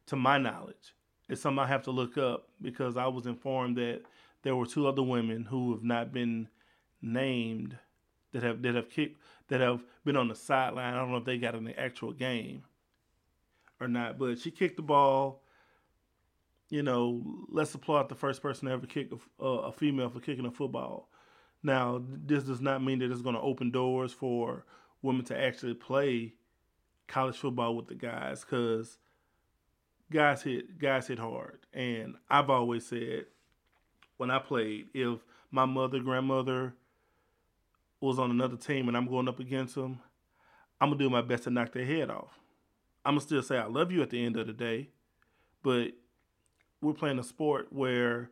to 0.06 0.16
my 0.16 0.38
knowledge. 0.38 0.94
It's 1.28 1.40
something 1.40 1.60
I 1.60 1.66
have 1.66 1.84
to 1.84 1.92
look 1.92 2.18
up 2.18 2.48
because 2.60 2.96
I 2.96 3.06
was 3.06 3.26
informed 3.26 3.76
that 3.76 4.02
there 4.42 4.56
were 4.56 4.66
two 4.66 4.88
other 4.88 5.02
women 5.02 5.44
who 5.44 5.72
have 5.72 5.84
not 5.84 6.12
been 6.12 6.48
named 7.00 7.78
that 8.32 8.42
have 8.42 8.62
that 8.62 8.74
have 8.74 8.90
kicked 8.90 9.20
that 9.48 9.60
have 9.60 9.84
been 10.04 10.16
on 10.16 10.28
the 10.28 10.34
sideline. 10.34 10.94
I 10.94 10.98
don't 10.98 11.10
know 11.10 11.18
if 11.18 11.24
they 11.24 11.38
got 11.38 11.54
in 11.54 11.64
the 11.64 11.78
actual 11.78 12.12
game 12.12 12.64
or 13.80 13.88
not, 13.88 14.18
but 14.18 14.38
she 14.38 14.50
kicked 14.50 14.76
the 14.76 14.82
ball. 14.82 15.42
You 16.68 16.82
know, 16.82 17.22
let's 17.48 17.74
applaud 17.74 18.08
the 18.08 18.14
first 18.14 18.42
person 18.42 18.66
to 18.66 18.72
ever 18.72 18.86
kick 18.86 19.10
a, 19.40 19.44
a 19.44 19.72
female 19.72 20.08
for 20.08 20.20
kicking 20.20 20.46
a 20.46 20.50
football. 20.50 21.08
Now, 21.62 22.02
this 22.06 22.44
does 22.44 22.60
not 22.60 22.82
mean 22.82 23.00
that 23.00 23.10
it's 23.10 23.22
going 23.22 23.34
to 23.34 23.40
open 23.40 23.70
doors 23.70 24.12
for 24.12 24.64
women 25.02 25.24
to 25.26 25.38
actually 25.38 25.74
play 25.74 26.34
college 27.10 27.36
football 27.36 27.74
with 27.74 27.88
the 27.88 27.94
guys 27.94 28.42
because 28.42 28.98
guys 30.10 30.42
hit 30.42 30.78
guys 30.78 31.08
hit 31.08 31.18
hard, 31.18 31.58
and 31.74 32.14
I've 32.30 32.48
always 32.48 32.86
said 32.86 33.26
when 34.16 34.30
I 34.30 34.38
played, 34.38 34.86
if 34.94 35.18
my 35.50 35.64
mother, 35.64 35.98
grandmother 35.98 36.74
was 38.00 38.18
on 38.18 38.30
another 38.30 38.56
team 38.56 38.88
and 38.88 38.96
I'm 38.96 39.08
going 39.08 39.28
up 39.28 39.40
against 39.40 39.74
them, 39.74 39.98
I'm 40.80 40.90
gonna 40.90 40.98
do 40.98 41.10
my 41.10 41.20
best 41.20 41.44
to 41.44 41.50
knock 41.50 41.72
their 41.72 41.84
head 41.84 42.10
off. 42.10 42.38
I'm 43.04 43.14
gonna 43.14 43.22
still 43.22 43.42
say 43.42 43.58
I 43.58 43.66
love 43.66 43.90
you 43.90 44.02
at 44.02 44.10
the 44.10 44.24
end 44.24 44.36
of 44.36 44.46
the 44.46 44.52
day, 44.52 44.90
but 45.62 45.92
we're 46.80 46.94
playing 46.94 47.18
a 47.18 47.24
sport 47.24 47.68
where 47.70 48.30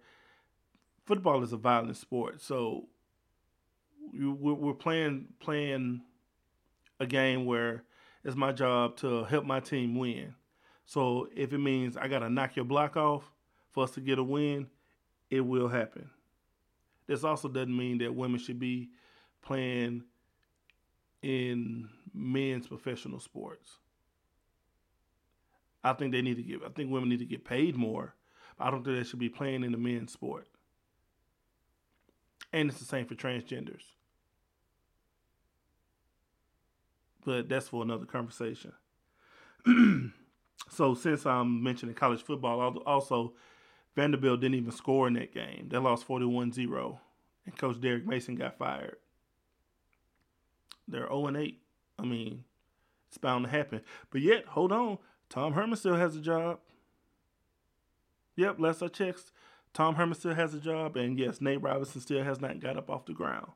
football 1.05 1.43
is 1.43 1.53
a 1.53 1.57
violent 1.57 1.97
sport. 1.97 2.41
So 2.41 2.87
we're 4.13 4.75
playing 4.75 5.29
playing 5.41 6.03
a 7.01 7.07
game 7.07 7.45
where 7.45 7.83
it's 8.25 8.37
my 8.37 8.53
job 8.53 8.97
to 8.99 9.25
help 9.25 9.45
my 9.45 9.61
team 9.61 9.97
win. 9.97 10.35
So 10.87 11.29
if 11.35 11.53
it 11.53 11.59
means 11.59 11.97
I 11.97 12.09
gotta 12.09 12.31
knock 12.31 12.57
your 12.57 12.65
block 12.65 12.97
off 12.97 13.31
for 13.71 13.85
us 13.85 13.91
to 13.93 14.01
get 14.01 14.19
a 14.19 14.23
win, 14.23 14.69
it 15.31 15.41
will 15.41 15.69
happen. 15.69 16.11
This 17.07 17.25
also 17.25 17.49
doesn't 17.49 17.77
mean 17.77 17.99
that 17.99 18.15
women 18.15 18.39
should 18.39 18.59
be 18.59 18.91
playing 19.43 20.05
in 21.23 21.89
men's 22.15 22.67
professional 22.67 23.21
sports. 23.21 23.79
I 25.83 25.93
think 25.93 26.13
they 26.13 26.23
need 26.23 26.37
to 26.37 26.43
get. 26.43 26.61
I 26.65 26.69
think 26.71 26.91
women 26.91 27.09
need 27.09 27.21
to 27.21 27.25
get 27.25 27.45
paid 27.45 27.77
more. 27.77 28.15
I 28.59 28.71
don't 28.71 28.85
think 28.85 28.97
they 28.97 29.05
should 29.05 29.19
be 29.19 29.29
playing 29.29 29.63
in 29.63 29.73
the 29.73 29.79
men's 29.79 30.13
sport. 30.13 30.49
And 32.53 32.69
it's 32.69 32.79
the 32.79 32.85
same 32.85 33.07
for 33.07 33.15
transgenders. 33.15 33.85
But 37.29 37.51
that's 37.51 37.69
for 37.69 37.83
another 37.83 38.07
conversation. 38.07 38.73
so 40.71 40.95
since 40.95 41.27
I'm 41.27 41.63
mentioning 41.63 41.95
college 41.95 42.23
football, 42.23 42.79
also 42.87 43.35
Vanderbilt 43.95 44.41
didn't 44.41 44.55
even 44.55 44.73
score 44.73 45.07
in 45.07 45.13
that 45.13 45.35
game. 45.35 45.69
They 45.69 45.77
lost 45.77 46.07
41 46.07 46.53
0, 46.53 46.99
and 47.45 47.55
Coach 47.59 47.83
Derek 47.83 48.07
Mason 48.07 48.35
got 48.35 48.57
fired. 48.57 48.97
They're 50.89 51.07
0 51.07 51.37
8. 51.37 51.61
I 51.99 52.03
mean, 52.03 52.45
it's 53.09 53.19
bound 53.19 53.45
to 53.45 53.51
happen. 53.51 53.83
But 54.09 54.23
yet, 54.23 54.47
hold 54.47 54.73
on. 54.73 54.97
Tom 55.29 55.53
Herman 55.53 55.77
still 55.77 55.97
has 55.97 56.17
a 56.17 56.23
job. 56.23 56.61
Yep, 58.37 58.57
last 58.59 58.83
I 58.83 58.89
checked, 58.89 59.33
Tom 59.75 59.97
Herman 59.97 60.15
still 60.15 60.35
has 60.35 60.55
a 60.55 60.61
job. 60.61 60.97
And 60.97 61.19
yes, 61.19 61.43
Nate 61.43 61.61
Robinson 61.61 62.01
still 62.01 62.25
has 62.25 62.41
not 62.41 62.59
got 62.59 62.79
up 62.79 62.89
off 62.89 63.05
the 63.05 63.13
ground, 63.13 63.49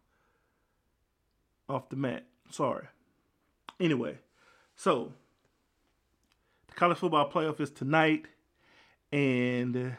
off 1.70 1.88
the 1.88 1.96
mat. 1.96 2.26
Sorry. 2.50 2.88
Anyway, 3.80 4.18
so 4.76 5.12
the 6.68 6.74
college 6.74 6.98
football 6.98 7.30
playoff 7.30 7.60
is 7.60 7.70
tonight. 7.70 8.26
And 9.12 9.96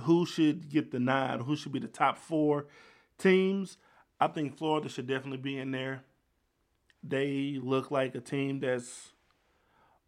who 0.00 0.26
should 0.26 0.68
get 0.68 0.90
the 0.90 1.00
nod, 1.00 1.42
who 1.42 1.56
should 1.56 1.72
be 1.72 1.78
the 1.78 1.88
top 1.88 2.18
four 2.18 2.66
teams, 3.18 3.78
I 4.20 4.26
think 4.28 4.56
Florida 4.56 4.88
should 4.88 5.06
definitely 5.06 5.38
be 5.38 5.58
in 5.58 5.70
there. 5.70 6.04
They 7.02 7.58
look 7.62 7.90
like 7.90 8.14
a 8.14 8.20
team 8.20 8.60
that's 8.60 9.12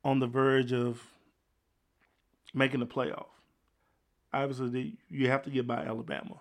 on 0.04 0.20
the 0.20 0.26
verge 0.26 0.72
of 0.72 1.02
making 2.52 2.80
the 2.80 2.86
playoff. 2.86 3.26
Obviously, 4.32 4.98
you 5.08 5.28
have 5.30 5.42
to 5.44 5.50
get 5.50 5.66
by 5.66 5.84
Alabama 5.84 6.40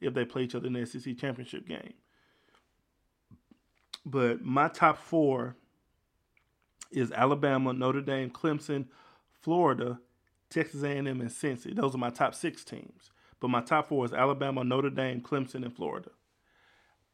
if 0.00 0.14
they 0.14 0.24
play 0.24 0.42
each 0.42 0.54
other 0.54 0.66
in 0.66 0.74
the 0.74 0.86
SEC 0.86 1.16
championship 1.18 1.66
game. 1.66 1.94
But 4.06 4.44
my 4.44 4.68
top 4.68 4.98
four 4.98 5.56
is 6.92 7.10
Alabama, 7.10 7.72
Notre 7.72 8.00
Dame, 8.00 8.30
Clemson, 8.30 8.86
Florida, 9.42 9.98
Texas 10.48 10.84
A&M, 10.84 11.06
and 11.08 11.28
Cincy. 11.28 11.74
Those 11.74 11.96
are 11.96 11.98
my 11.98 12.10
top 12.10 12.32
six 12.32 12.64
teams. 12.64 13.10
But 13.40 13.48
my 13.48 13.60
top 13.60 13.88
four 13.88 14.04
is 14.04 14.12
Alabama, 14.12 14.62
Notre 14.62 14.90
Dame, 14.90 15.20
Clemson, 15.20 15.64
and 15.64 15.74
Florida. 15.74 16.10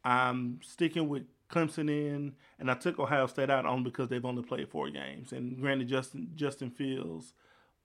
I'm 0.04 0.60
sticking 0.62 1.08
with 1.08 1.24
Clemson 1.50 1.88
in, 1.88 2.34
and 2.58 2.70
I 2.70 2.74
took 2.74 2.98
Ohio 2.98 3.26
State 3.26 3.48
out 3.48 3.64
only 3.64 3.84
because 3.84 4.08
they've 4.08 4.24
only 4.24 4.42
played 4.42 4.68
four 4.68 4.90
games. 4.90 5.32
And 5.32 5.58
granted, 5.58 5.88
Justin 5.88 6.32
Justin 6.34 6.70
Fields 6.70 7.32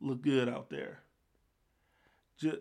look 0.02 0.22
good 0.22 0.50
out 0.50 0.70
there. 0.70 1.00
Just, 2.38 2.58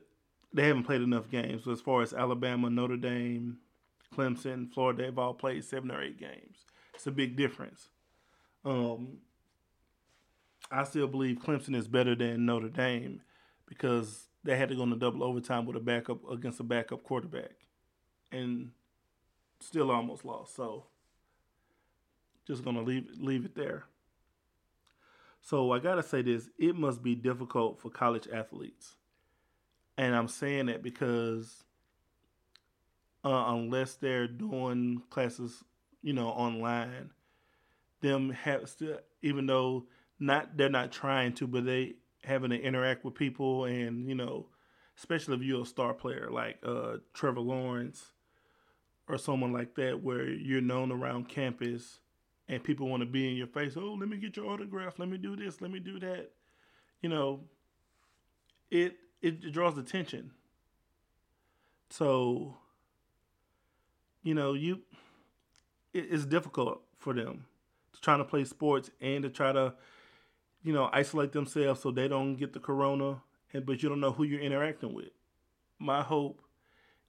they 0.52 0.68
haven't 0.68 0.84
played 0.84 1.02
enough 1.02 1.28
games. 1.28 1.64
So 1.64 1.72
as 1.72 1.80
far 1.80 2.02
as 2.02 2.14
Alabama, 2.14 2.70
Notre 2.70 2.96
Dame, 2.96 3.58
Clemson, 4.14 4.72
Florida, 4.72 5.04
they've 5.04 5.18
all 5.18 5.34
played 5.34 5.64
seven 5.64 5.90
or 5.90 6.02
eight 6.02 6.18
games. 6.18 6.58
It's 6.94 7.06
a 7.06 7.10
big 7.10 7.36
difference. 7.36 7.88
Um, 8.64 9.18
I 10.70 10.84
still 10.84 11.06
believe 11.06 11.38
Clemson 11.38 11.76
is 11.76 11.86
better 11.86 12.14
than 12.14 12.46
Notre 12.46 12.68
Dame 12.68 13.22
because 13.66 14.26
they 14.42 14.56
had 14.56 14.68
to 14.68 14.74
go 14.74 14.82
into 14.84 14.96
double 14.96 15.22
overtime 15.22 15.66
with 15.66 15.76
a 15.76 15.80
backup 15.80 16.28
against 16.30 16.60
a 16.60 16.64
backup 16.64 17.02
quarterback, 17.02 17.52
and 18.32 18.70
still 19.60 19.90
almost 19.90 20.24
lost. 20.24 20.54
So 20.54 20.86
just 22.46 22.64
gonna 22.64 22.82
leave 22.82 23.08
leave 23.18 23.44
it 23.44 23.54
there. 23.54 23.84
So 25.42 25.72
I 25.72 25.78
gotta 25.78 26.02
say 26.02 26.22
this: 26.22 26.48
it 26.58 26.76
must 26.76 27.02
be 27.02 27.14
difficult 27.14 27.80
for 27.80 27.90
college 27.90 28.28
athletes, 28.32 28.96
and 29.96 30.14
I'm 30.14 30.28
saying 30.28 30.66
that 30.66 30.82
because 30.82 31.64
uh, 33.26 33.46
unless 33.48 33.96
they're 33.96 34.28
doing 34.28 35.02
classes, 35.10 35.64
you 36.00 36.12
know, 36.12 36.28
online, 36.28 37.10
them 38.00 38.30
have 38.30 38.68
still 38.68 38.98
even 39.20 39.46
though 39.46 39.86
not 40.20 40.56
they're 40.56 40.68
not 40.68 40.92
trying 40.92 41.32
to, 41.34 41.48
but 41.48 41.64
they 41.64 41.94
having 42.22 42.50
to 42.50 42.60
interact 42.60 43.04
with 43.04 43.16
people, 43.16 43.64
and 43.64 44.08
you 44.08 44.14
know, 44.14 44.46
especially 44.96 45.34
if 45.34 45.42
you're 45.42 45.62
a 45.62 45.66
star 45.66 45.92
player 45.92 46.28
like 46.30 46.58
uh, 46.64 46.98
Trevor 47.14 47.40
Lawrence 47.40 48.12
or 49.08 49.18
someone 49.18 49.52
like 49.52 49.74
that, 49.74 50.00
where 50.04 50.28
you're 50.28 50.60
known 50.60 50.92
around 50.92 51.28
campus, 51.28 51.98
and 52.48 52.62
people 52.62 52.88
want 52.88 53.00
to 53.00 53.08
be 53.08 53.28
in 53.28 53.36
your 53.36 53.48
face. 53.48 53.76
Oh, 53.76 53.96
let 53.98 54.08
me 54.08 54.18
get 54.18 54.36
your 54.36 54.46
autograph. 54.46 55.00
Let 55.00 55.08
me 55.08 55.18
do 55.18 55.34
this. 55.34 55.60
Let 55.60 55.72
me 55.72 55.80
do 55.80 55.98
that. 55.98 56.30
You 57.02 57.08
know, 57.08 57.40
it 58.70 58.96
it 59.20 59.52
draws 59.52 59.76
attention. 59.76 60.30
So, 61.90 62.56
you 64.26 64.34
know, 64.34 64.54
you 64.54 64.80
it, 65.94 66.06
it's 66.10 66.26
difficult 66.26 66.82
for 66.98 67.14
them 67.14 67.46
to 67.92 68.00
try 68.00 68.16
to 68.16 68.24
play 68.24 68.44
sports 68.44 68.90
and 69.00 69.22
to 69.22 69.30
try 69.30 69.52
to 69.52 69.74
you 70.66 70.72
know, 70.72 70.90
isolate 70.92 71.30
themselves 71.30 71.80
so 71.80 71.92
they 71.92 72.08
don't 72.08 72.34
get 72.34 72.52
the 72.52 72.58
corona, 72.58 73.22
and 73.52 73.64
but 73.64 73.84
you 73.84 73.88
don't 73.88 74.00
know 74.00 74.10
who 74.10 74.24
you're 74.24 74.40
interacting 74.40 74.92
with. 74.92 75.10
My 75.78 76.02
hope 76.02 76.42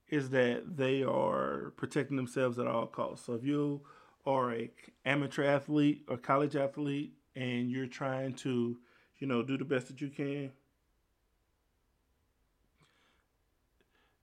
is 0.10 0.30
that 0.30 0.78
they 0.78 1.02
are 1.02 1.74
protecting 1.76 2.18
themselves 2.18 2.60
at 2.60 2.68
all 2.68 2.86
costs. 2.86 3.26
So 3.26 3.34
if 3.34 3.44
you 3.44 3.82
are 4.28 4.54
a 4.54 4.70
amateur 5.06 5.44
athlete 5.44 6.04
or 6.08 6.18
college 6.18 6.56
athlete 6.56 7.14
and 7.36 7.72
you're 7.72 7.88
trying 7.88 8.36
to, 8.36 8.78
you 9.18 9.26
know, 9.26 9.42
do 9.42 9.58
the 9.58 9.66
best 9.66 9.88
that 9.88 10.02
you 10.02 10.10
can, 10.10 10.52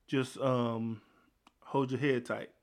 just 0.07 0.37
um, 0.37 1.01
hold 1.59 1.91
your 1.91 1.99
head 1.99 2.25
tight. 2.25 2.54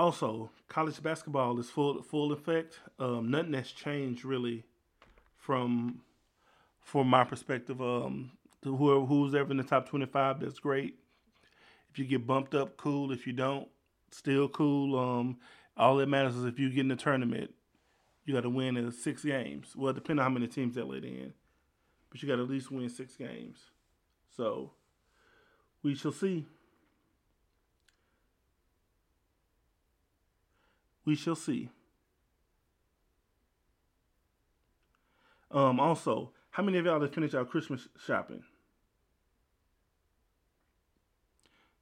Also, 0.00 0.50
college 0.66 1.02
basketball 1.02 1.58
is 1.58 1.68
full 1.68 2.02
full 2.02 2.32
effect. 2.32 2.80
Um, 2.98 3.30
nothing 3.30 3.52
has 3.52 3.70
changed 3.70 4.24
really 4.24 4.64
from 5.36 6.00
from 6.80 7.06
my 7.06 7.22
perspective. 7.22 7.82
Um, 7.82 8.30
whoever 8.64 9.04
who's 9.04 9.34
ever 9.34 9.50
in 9.50 9.58
the 9.58 9.62
top 9.62 9.90
twenty 9.90 10.06
five, 10.06 10.40
that's 10.40 10.58
great. 10.58 10.94
If 11.90 11.98
you 11.98 12.06
get 12.06 12.26
bumped 12.26 12.54
up, 12.54 12.78
cool. 12.78 13.12
If 13.12 13.26
you 13.26 13.34
don't, 13.34 13.68
still 14.10 14.48
cool. 14.48 14.98
Um, 14.98 15.36
All 15.76 15.96
that 15.96 16.08
matters 16.08 16.34
is 16.34 16.46
if 16.46 16.58
you 16.58 16.70
get 16.70 16.80
in 16.80 16.88
the 16.88 16.96
tournament, 16.96 17.52
you 18.24 18.32
got 18.32 18.44
to 18.44 18.50
win 18.50 18.78
in 18.78 18.90
six 18.92 19.22
games. 19.22 19.76
Well, 19.76 19.92
depending 19.92 20.20
on 20.20 20.30
how 20.30 20.34
many 20.34 20.46
teams 20.46 20.76
that 20.76 20.88
let 20.88 21.04
in, 21.04 21.34
but 22.08 22.22
you 22.22 22.28
got 22.28 22.36
to 22.36 22.42
at 22.44 22.48
least 22.48 22.70
win 22.70 22.88
six 22.88 23.16
games. 23.16 23.58
So 24.34 24.72
we 25.82 25.94
shall 25.94 26.12
see. 26.12 26.46
We 31.10 31.16
shall 31.16 31.34
see. 31.34 31.68
Um, 35.50 35.80
also, 35.80 36.30
how 36.52 36.62
many 36.62 36.78
of 36.78 36.84
y'all 36.84 37.00
have 37.00 37.12
finished 37.12 37.34
our 37.34 37.44
Christmas 37.44 37.88
shopping? 38.06 38.44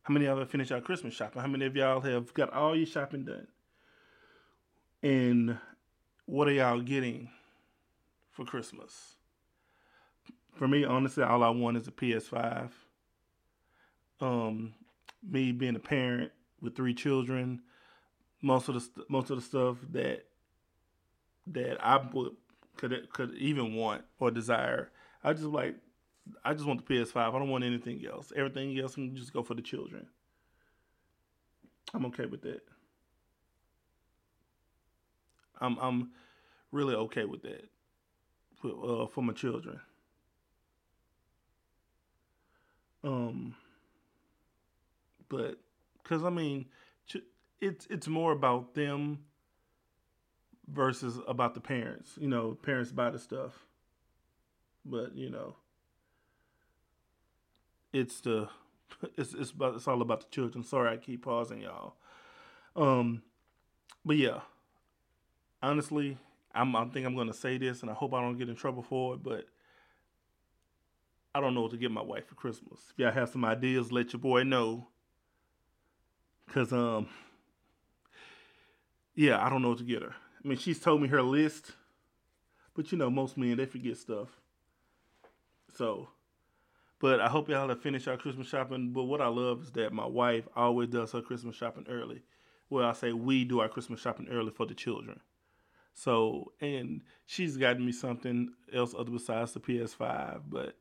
How 0.00 0.14
many 0.14 0.24
of 0.24 0.30
y'all 0.30 0.38
have 0.38 0.50
finished 0.50 0.72
our 0.72 0.80
Christmas 0.80 1.12
shopping? 1.12 1.42
How 1.42 1.46
many 1.46 1.66
of 1.66 1.76
y'all 1.76 2.00
have 2.00 2.32
got 2.32 2.54
all 2.54 2.74
your 2.74 2.86
shopping 2.86 3.26
done? 3.26 3.48
And 5.02 5.58
what 6.24 6.48
are 6.48 6.52
y'all 6.52 6.80
getting 6.80 7.28
for 8.30 8.46
Christmas? 8.46 9.16
For 10.54 10.66
me, 10.66 10.86
honestly, 10.86 11.22
all 11.22 11.42
I 11.42 11.50
want 11.50 11.76
is 11.76 11.86
a 11.86 11.90
PS5. 11.90 12.70
Um, 14.22 14.72
me 15.22 15.52
being 15.52 15.76
a 15.76 15.80
parent 15.80 16.32
with 16.62 16.74
three 16.74 16.94
children, 16.94 17.60
most 18.42 18.68
of 18.68 18.74
the 18.74 19.04
most 19.08 19.30
of 19.30 19.36
the 19.36 19.42
stuff 19.42 19.76
that 19.92 20.24
that 21.48 21.84
I 21.84 21.96
would 22.12 22.32
could 22.76 23.12
could 23.12 23.34
even 23.34 23.74
want 23.74 24.02
or 24.18 24.30
desire. 24.30 24.90
I 25.22 25.32
just 25.32 25.44
like 25.44 25.76
I 26.44 26.52
just 26.52 26.66
want 26.66 26.86
the 26.86 26.94
PS5. 26.94 27.16
I 27.16 27.38
don't 27.38 27.48
want 27.48 27.64
anything 27.64 28.04
else. 28.06 28.32
Everything 28.36 28.78
else 28.78 28.94
can 28.94 29.16
just 29.16 29.32
go 29.32 29.42
for 29.42 29.54
the 29.54 29.62
children. 29.62 30.06
I'm 31.94 32.06
okay 32.06 32.26
with 32.26 32.42
that. 32.42 32.60
I'm 35.60 35.78
I'm 35.78 36.10
really 36.70 36.94
okay 36.94 37.24
with 37.24 37.42
that 37.42 37.68
for, 38.60 39.02
uh, 39.02 39.06
for 39.06 39.22
my 39.22 39.32
children. 39.32 39.80
Um, 43.02 43.54
but 45.28 45.58
because 46.02 46.24
I 46.24 46.30
mean, 46.30 46.66
it's 47.60 47.86
it's 47.86 48.08
more 48.08 48.32
about 48.32 48.74
them 48.74 49.18
versus 50.68 51.18
about 51.26 51.54
the 51.54 51.60
parents. 51.60 52.12
You 52.20 52.28
know, 52.28 52.56
parents 52.62 52.92
buy 52.92 53.10
the 53.10 53.18
stuff, 53.18 53.66
but 54.84 55.14
you 55.14 55.30
know, 55.30 55.56
it's 57.92 58.20
the 58.20 58.48
it's 59.16 59.34
it's 59.34 59.50
about 59.50 59.76
it's 59.76 59.88
all 59.88 60.02
about 60.02 60.20
the 60.20 60.26
children. 60.30 60.64
Sorry, 60.64 60.92
I 60.92 60.96
keep 60.96 61.24
pausing, 61.24 61.60
y'all. 61.62 61.94
Um, 62.76 63.22
but 64.04 64.16
yeah, 64.16 64.40
honestly, 65.62 66.16
I'm 66.54 66.74
I 66.76 66.84
think 66.86 67.06
I'm 67.06 67.16
gonna 67.16 67.32
say 67.32 67.58
this, 67.58 67.82
and 67.82 67.90
I 67.90 67.94
hope 67.94 68.14
I 68.14 68.20
don't 68.20 68.38
get 68.38 68.48
in 68.48 68.56
trouble 68.56 68.82
for 68.82 69.14
it, 69.14 69.22
but. 69.22 69.46
I 71.34 71.40
don't 71.40 71.54
know 71.54 71.60
what 71.60 71.70
to 71.72 71.76
get 71.76 71.92
my 71.92 72.02
wife 72.02 72.26
for 72.26 72.34
Christmas. 72.34 72.80
If 72.90 72.98
y'all 72.98 73.12
have 73.12 73.28
some 73.28 73.44
ideas, 73.44 73.92
let 73.92 74.12
your 74.12 74.18
boy 74.18 74.42
know. 74.42 74.88
Cause 76.48 76.72
um, 76.72 77.06
yeah, 79.18 79.44
I 79.44 79.50
don't 79.50 79.62
know 79.62 79.70
what 79.70 79.78
to 79.78 79.84
get 79.84 80.02
her. 80.02 80.14
I 80.44 80.48
mean, 80.48 80.58
she's 80.58 80.78
told 80.78 81.02
me 81.02 81.08
her 81.08 81.22
list, 81.22 81.72
but 82.74 82.92
you 82.92 82.98
know, 82.98 83.10
most 83.10 83.36
men 83.36 83.56
they 83.56 83.66
forget 83.66 83.96
stuff. 83.96 84.28
So, 85.76 86.10
but 87.00 87.20
I 87.20 87.26
hope 87.26 87.48
y'all 87.48 87.68
have 87.68 87.82
finished 87.82 88.06
our 88.06 88.16
Christmas 88.16 88.46
shopping. 88.46 88.92
But 88.92 89.04
what 89.04 89.20
I 89.20 89.26
love 89.26 89.62
is 89.62 89.72
that 89.72 89.92
my 89.92 90.06
wife 90.06 90.46
always 90.54 90.90
does 90.90 91.10
her 91.10 91.20
Christmas 91.20 91.56
shopping 91.56 91.86
early. 91.88 92.22
Well, 92.70 92.88
I 92.88 92.92
say 92.92 93.12
we 93.12 93.44
do 93.44 93.58
our 93.58 93.68
Christmas 93.68 94.00
shopping 94.00 94.28
early 94.30 94.52
for 94.52 94.66
the 94.66 94.74
children. 94.74 95.18
So, 95.94 96.52
and 96.60 97.00
she's 97.26 97.56
gotten 97.56 97.84
me 97.84 97.90
something 97.90 98.50
else 98.72 98.94
other 98.96 99.10
besides 99.10 99.50
the 99.50 99.58
PS5, 99.58 100.42
but 100.48 100.76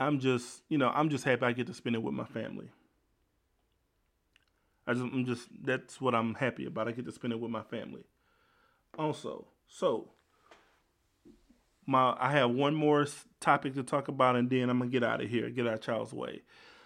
I'm 0.00 0.18
just, 0.18 0.62
you 0.70 0.78
know, 0.78 0.88
I'm 0.88 1.10
just 1.10 1.24
happy 1.24 1.44
I 1.44 1.52
get 1.52 1.66
to 1.66 1.74
spend 1.74 1.94
it 1.94 2.02
with 2.02 2.14
my 2.14 2.24
family. 2.24 2.70
I 4.86 4.92
just, 4.92 5.04
I'm 5.04 5.24
just, 5.24 5.48
that's 5.62 6.00
what 6.00 6.14
I'm 6.14 6.34
happy 6.34 6.66
about. 6.66 6.88
I 6.88 6.92
get 6.92 7.06
to 7.06 7.12
spend 7.12 7.32
it 7.32 7.40
with 7.40 7.50
my 7.50 7.62
family. 7.62 8.04
Also, 8.98 9.46
so 9.66 10.10
my, 11.86 12.16
I 12.18 12.32
have 12.32 12.50
one 12.50 12.74
more 12.74 13.06
topic 13.40 13.74
to 13.74 13.82
talk 13.82 14.08
about, 14.08 14.36
and 14.36 14.48
then 14.48 14.70
I'm 14.70 14.78
gonna 14.78 14.90
get 14.90 15.02
out 15.02 15.22
of 15.22 15.28
here, 15.28 15.50
get 15.50 15.66
out 15.66 15.74
of 15.74 15.80
Charles' 15.80 16.12
way. 16.12 16.42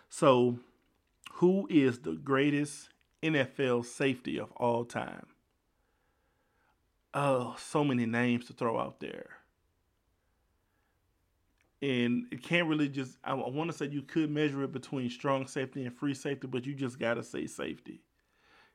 So, 0.09 0.59
who 1.35 1.67
is 1.71 2.01
the 2.01 2.13
greatest 2.15 2.89
NFL 3.23 3.85
safety 3.85 4.39
of 4.39 4.53
all 4.53 4.85
time? 4.85 5.27
Oh, 7.15 7.57
so 7.59 7.85
many 7.85 8.07
names 8.07 8.47
to 8.47 8.53
throw 8.53 8.79
out 8.79 9.01
there 9.01 9.38
and 11.81 12.27
it 12.31 12.43
can't 12.43 12.69
really 12.69 12.89
just. 12.89 13.19
I, 13.23 13.35
want 13.35 13.71
to 13.71 13.77
say 13.77 13.87
you 13.87 14.03
could 14.03 14.31
measure 14.31 14.63
it 14.65 14.73
between 14.73 15.11
strong 15.11 15.47
safety 15.47 15.85
and 15.85 15.95
free 15.95 16.15
safety, 16.15 16.47
but 16.47 16.67
you 16.67 16.75
just 16.75 16.99
gotta 16.99 17.23
say 17.23 17.47
safety, 17.47 18.03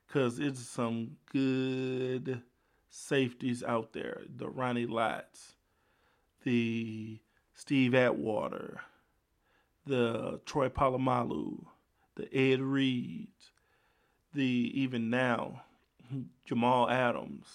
cause 0.07 0.39
it's 0.39 0.61
some 0.61 1.17
good 1.31 2.41
safeties 2.89 3.63
out 3.63 3.93
there. 3.93 4.21
The 4.35 4.47
Ronnie 4.47 4.85
Lotts, 4.85 5.55
the 6.43 7.19
Steve 7.53 7.93
Atwater, 7.93 8.81
the 9.85 10.39
Troy 10.45 10.69
Polamalu, 10.69 11.65
the 12.15 12.33
Ed 12.33 12.61
Reed, 12.61 13.27
the 14.33 14.71
even 14.73 15.09
now 15.09 15.63
Jamal 16.45 16.89
Adams. 16.89 17.47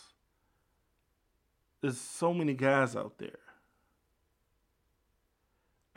There's 1.81 1.99
so 1.99 2.35
many 2.35 2.55
guys 2.55 2.97
out 2.97 3.19
there 3.19 3.39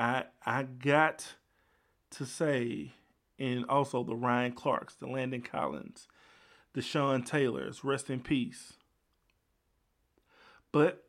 I 0.02 0.24
I 0.44 0.64
got 0.64 1.36
to 2.12 2.26
say, 2.26 2.94
and 3.38 3.66
also 3.70 4.04
the 4.04 4.16
Ryan 4.16 4.54
Clarks, 4.54 4.96
the 4.96 5.06
Landon 5.06 5.44
Collins, 5.44 6.08
the 6.74 6.82
Sean 6.82 7.22
Taylors, 7.22 7.84
rest 7.84 8.10
in 8.10 8.20
peace. 8.20 8.74
But 10.72 11.04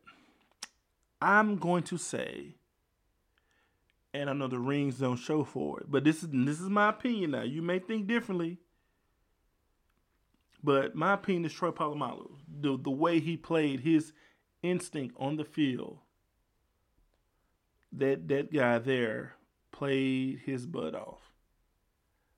I'm 1.23 1.57
going 1.57 1.85
to 1.85 1.97
say, 1.97 2.57
and 4.13 4.29
I 4.29 4.35
know 4.35 4.49
the 4.49 4.59
rings 4.59 4.99
don't 4.99 5.17
show 5.17 5.43
for 5.43 5.81
it, 5.81 5.91
but 5.91 6.05
this 6.05 6.23
is 6.23 6.29
this 6.31 6.61
is 6.61 6.69
my 6.69 6.91
opinion 6.91 7.31
now. 7.31 7.43
You 7.43 7.63
may 7.63 7.79
think 7.79 8.07
differently. 8.07 8.59
But 10.63 10.95
my 10.95 11.15
opinion 11.15 11.47
is 11.47 11.55
Troy 11.55 11.71
Polamalu. 11.71 12.31
The 12.61 12.77
the 12.77 12.91
way 12.91 13.21
he 13.21 13.39
played, 13.39 13.81
his 13.81 14.13
instinct 14.63 15.17
on 15.19 15.37
the 15.37 15.45
field, 15.45 15.99
that 17.93 18.29
that 18.29 18.53
guy 18.53 18.79
there 18.79 19.35
played 19.71 20.41
his 20.45 20.67
butt 20.67 20.95
off. 20.95 21.33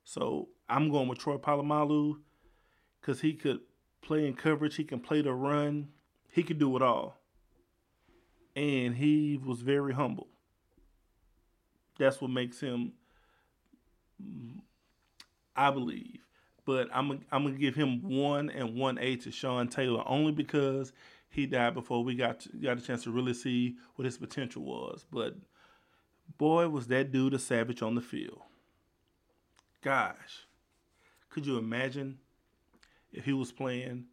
So 0.04 0.48
I'm 0.68 0.90
going 0.90 1.08
with 1.08 1.18
Troy 1.18 1.36
Polamalu 1.36 2.18
because 3.00 3.20
he 3.20 3.34
could 3.34 3.60
play 4.02 4.26
in 4.26 4.34
coverage, 4.34 4.76
he 4.76 4.84
can 4.84 5.00
play 5.00 5.22
the 5.22 5.32
run, 5.32 5.88
he 6.30 6.42
could 6.42 6.58
do 6.58 6.76
it 6.76 6.82
all. 6.82 7.16
And 8.56 8.94
he 8.94 9.40
was 9.42 9.60
very 9.60 9.94
humble. 9.94 10.28
That's 11.98 12.20
what 12.20 12.30
makes 12.30 12.60
him, 12.60 12.92
I 15.56 15.70
believe. 15.70 16.23
But 16.64 16.88
I'm 16.92 17.24
I'm 17.30 17.44
gonna 17.44 17.58
give 17.58 17.74
him 17.74 18.02
one 18.02 18.50
and 18.50 18.74
one 18.74 18.98
A 18.98 19.16
to 19.16 19.30
Sean 19.30 19.68
Taylor 19.68 20.02
only 20.06 20.32
because 20.32 20.92
he 21.28 21.46
died 21.46 21.74
before 21.74 22.04
we 22.04 22.14
got 22.14 22.40
to, 22.40 22.48
got 22.56 22.78
a 22.78 22.80
chance 22.80 23.04
to 23.04 23.10
really 23.10 23.34
see 23.34 23.76
what 23.96 24.04
his 24.04 24.16
potential 24.16 24.62
was. 24.62 25.04
But 25.12 25.36
boy, 26.38 26.68
was 26.68 26.86
that 26.88 27.12
dude 27.12 27.34
a 27.34 27.38
savage 27.38 27.82
on 27.82 27.94
the 27.94 28.00
field. 28.00 28.40
Gosh, 29.82 30.46
could 31.28 31.44
you 31.44 31.58
imagine 31.58 32.18
if 33.12 33.24
he 33.24 33.32
was 33.32 33.52
playing 33.52 34.06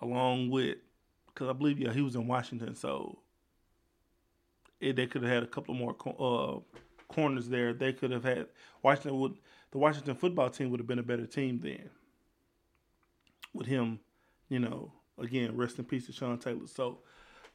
along 0.00 0.50
with? 0.50 0.78
Because 1.26 1.48
I 1.48 1.52
believe 1.52 1.78
yeah 1.78 1.92
he 1.92 2.00
was 2.00 2.14
in 2.14 2.26
Washington, 2.26 2.74
so 2.74 3.18
they 4.80 5.06
could 5.06 5.22
have 5.22 5.32
had 5.32 5.42
a 5.42 5.48
couple 5.48 5.74
more 5.74 5.94
uh, 6.18 6.60
corners 7.08 7.48
there. 7.48 7.72
They 7.72 7.92
could 7.92 8.10
have 8.10 8.24
had 8.24 8.46
Washington 8.82 9.18
would 9.20 9.34
the 9.74 9.78
Washington 9.78 10.14
football 10.14 10.48
team 10.48 10.70
would 10.70 10.78
have 10.78 10.86
been 10.86 11.00
a 11.00 11.02
better 11.02 11.26
team 11.26 11.58
then. 11.58 11.90
With 13.52 13.66
him, 13.66 13.98
you 14.48 14.60
know, 14.60 14.92
again, 15.18 15.56
rest 15.56 15.80
in 15.80 15.84
peace 15.84 16.06
to 16.06 16.12
Sean 16.12 16.38
Taylor. 16.38 16.68
So, 16.68 17.00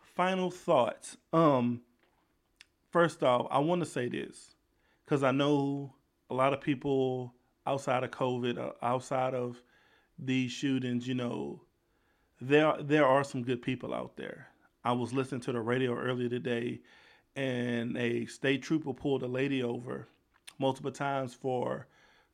final 0.01 0.51
thoughts. 0.51 1.15
Um, 1.31 1.79
first 2.91 3.23
off, 3.23 3.47
I 3.49 3.59
want 3.59 3.81
to 3.83 3.85
say 3.89 4.09
this 4.09 4.53
because 5.05 5.23
I 5.23 5.31
know 5.31 5.95
a 6.29 6.33
lot 6.33 6.51
of 6.51 6.59
people 6.59 7.33
outside 7.65 8.03
of 8.03 8.11
COVID, 8.11 8.57
uh, 8.57 8.71
outside 8.81 9.33
of 9.33 9.61
these 10.17 10.51
shootings, 10.51 11.07
you 11.07 11.15
know, 11.15 11.61
there 12.41 12.73
there 12.81 13.05
are 13.05 13.23
some 13.23 13.43
good 13.43 13.61
people 13.61 13.93
out 13.93 14.17
there. 14.17 14.49
I 14.83 14.91
was 14.91 15.13
listening 15.13 15.39
to 15.41 15.53
the 15.53 15.61
radio 15.61 15.95
earlier 15.97 16.27
today, 16.27 16.81
and 17.37 17.95
a 17.97 18.25
state 18.25 18.61
trooper 18.61 18.93
pulled 18.93 19.23
a 19.23 19.27
lady 19.27 19.63
over 19.63 20.09
multiple 20.57 20.91
times 20.91 21.33
for 21.33 21.87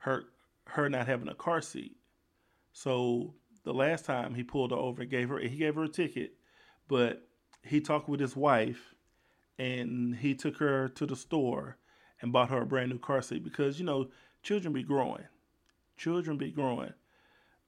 her 0.06 0.24
her 0.68 0.88
not 0.90 1.08
having 1.08 1.28
a 1.28 1.36
car 1.36 1.62
seat. 1.62 1.98
So 2.74 3.34
the 3.64 3.74
last 3.74 4.06
time 4.06 4.36
he 4.36 4.44
pulled 4.44 4.72
her 4.72 4.78
over, 4.78 5.02
and 5.02 5.12
gave 5.12 5.30
her 5.30 5.40
he 5.40 5.58
gave 5.58 5.76
her 5.76 5.86
a 5.86 5.90
ticket, 5.90 6.36
but 6.88 7.28
he 7.64 7.82
talked 7.82 8.08
with 8.08 8.20
his 8.20 8.36
wife, 8.36 8.94
and 9.58 10.16
he 10.16 10.36
took 10.36 10.58
her 10.58 10.88
to 10.90 11.06
the 11.06 11.16
store 11.16 11.78
and 12.22 12.32
bought 12.32 12.50
her 12.50 12.62
a 12.62 12.66
brand 12.66 12.92
new 12.92 13.00
car 13.00 13.22
seat 13.22 13.44
because 13.44 13.80
you 13.80 13.86
know 13.86 14.10
children 14.44 14.74
be 14.74 14.84
growing, 14.84 15.26
children 15.98 16.38
be 16.38 16.52
growing. 16.52 16.94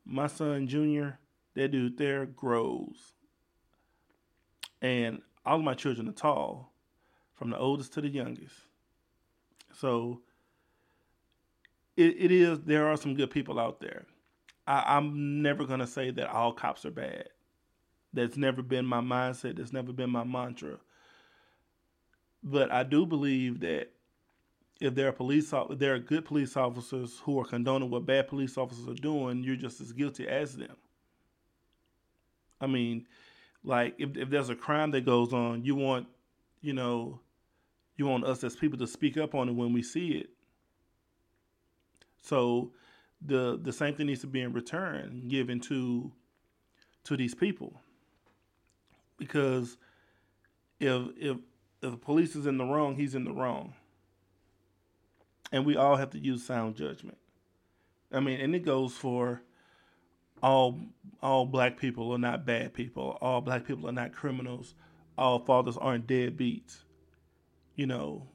My 0.05 0.27
son 0.27 0.67
Junior, 0.67 1.19
that 1.55 1.71
dude 1.71 1.97
there 1.97 2.27
grows, 2.27 3.13
and 4.81 5.21
all 5.43 5.57
of 5.57 5.63
my 5.63 5.73
children 5.73 6.07
are 6.07 6.13
tall, 6.13 6.71
from 7.33 7.49
the 7.49 7.57
oldest 7.57 7.93
to 7.93 8.01
the 8.01 8.09
youngest. 8.09 8.55
So 9.73 10.21
it, 11.97 12.15
it 12.17 12.31
is 12.31 12.59
there 12.61 12.87
are 12.87 12.95
some 12.97 13.15
good 13.15 13.31
people 13.31 13.59
out 13.59 13.81
there. 13.81 14.05
I, 14.65 14.97
I'm 14.97 15.41
never 15.41 15.65
gonna 15.65 15.87
say 15.87 16.11
that 16.11 16.29
all 16.29 16.53
cops 16.53 16.85
are 16.85 16.91
bad. 16.91 17.29
That's 18.13 18.37
never 18.37 18.61
been 18.61 18.85
my 18.85 19.01
mindset. 19.01 19.57
That's 19.57 19.73
never 19.73 19.91
been 19.91 20.09
my 20.09 20.23
mantra. 20.23 20.77
But 22.43 22.71
I 22.71 22.83
do 22.83 23.05
believe 23.05 23.59
that 23.61 23.89
if 24.79 24.93
there 24.95 25.07
are 25.07 25.11
police, 25.13 25.51
if 25.53 25.79
there 25.79 25.95
are 25.95 25.99
good 25.99 26.23
police 26.23 26.55
officers 26.55 27.19
who 27.23 27.39
are 27.39 27.45
condoning 27.45 27.89
what 27.89 28.05
bad 28.05 28.27
police 28.27 28.57
officers 28.57 28.87
are 28.87 28.93
doing, 29.01 29.43
you're 29.43 29.55
just 29.55 29.81
as 29.81 29.91
guilty 29.91 30.27
as 30.27 30.55
them. 30.55 30.75
I 32.61 32.67
mean, 32.67 33.07
like 33.63 33.95
if 33.97 34.15
if 34.15 34.29
there's 34.29 34.49
a 34.49 34.55
crime 34.55 34.91
that 34.91 35.05
goes 35.05 35.33
on, 35.33 35.63
you 35.63 35.75
want, 35.75 36.07
you 36.61 36.73
know, 36.73 37.19
you 37.97 38.05
want 38.05 38.23
us 38.23 38.43
as 38.43 38.55
people 38.55 38.77
to 38.79 38.87
speak 38.87 39.17
up 39.17 39.35
on 39.35 39.49
it 39.49 39.53
when 39.55 39.73
we 39.73 39.81
see 39.81 40.09
it. 40.09 40.29
So 42.21 42.71
the 43.21 43.59
the 43.61 43.73
same 43.73 43.95
thing 43.95 44.07
needs 44.07 44.21
to 44.21 44.27
be 44.27 44.41
in 44.41 44.53
return 44.53 45.27
given 45.27 45.59
to 45.61 46.11
to 47.05 47.17
these 47.17 47.33
people. 47.33 47.81
Because 49.17 49.77
if 50.79 51.07
if 51.17 51.37
if 51.81 51.91
the 51.91 51.97
police 51.97 52.35
is 52.35 52.45
in 52.45 52.57
the 52.57 52.65
wrong, 52.65 52.95
he's 52.95 53.15
in 53.15 53.23
the 53.23 53.33
wrong. 53.33 53.73
And 55.51 55.65
we 55.65 55.77
all 55.77 55.95
have 55.95 56.09
to 56.11 56.19
use 56.19 56.45
sound 56.45 56.75
judgment. 56.75 57.17
I 58.11 58.19
mean, 58.19 58.39
and 58.39 58.55
it 58.55 58.65
goes 58.65 58.93
for 58.93 59.41
all 60.43 60.79
all 61.21 61.45
black 61.45 61.77
people 61.77 62.11
are 62.11 62.17
not 62.17 62.45
bad 62.45 62.73
people. 62.73 63.17
All 63.21 63.41
black 63.41 63.65
people 63.65 63.89
are 63.89 63.93
not 63.93 64.13
criminals. 64.13 64.75
All 65.17 65.39
fathers 65.39 65.77
aren't 65.77 66.07
deadbeats. 66.07 66.83
You 67.75 67.87
know. 67.87 68.27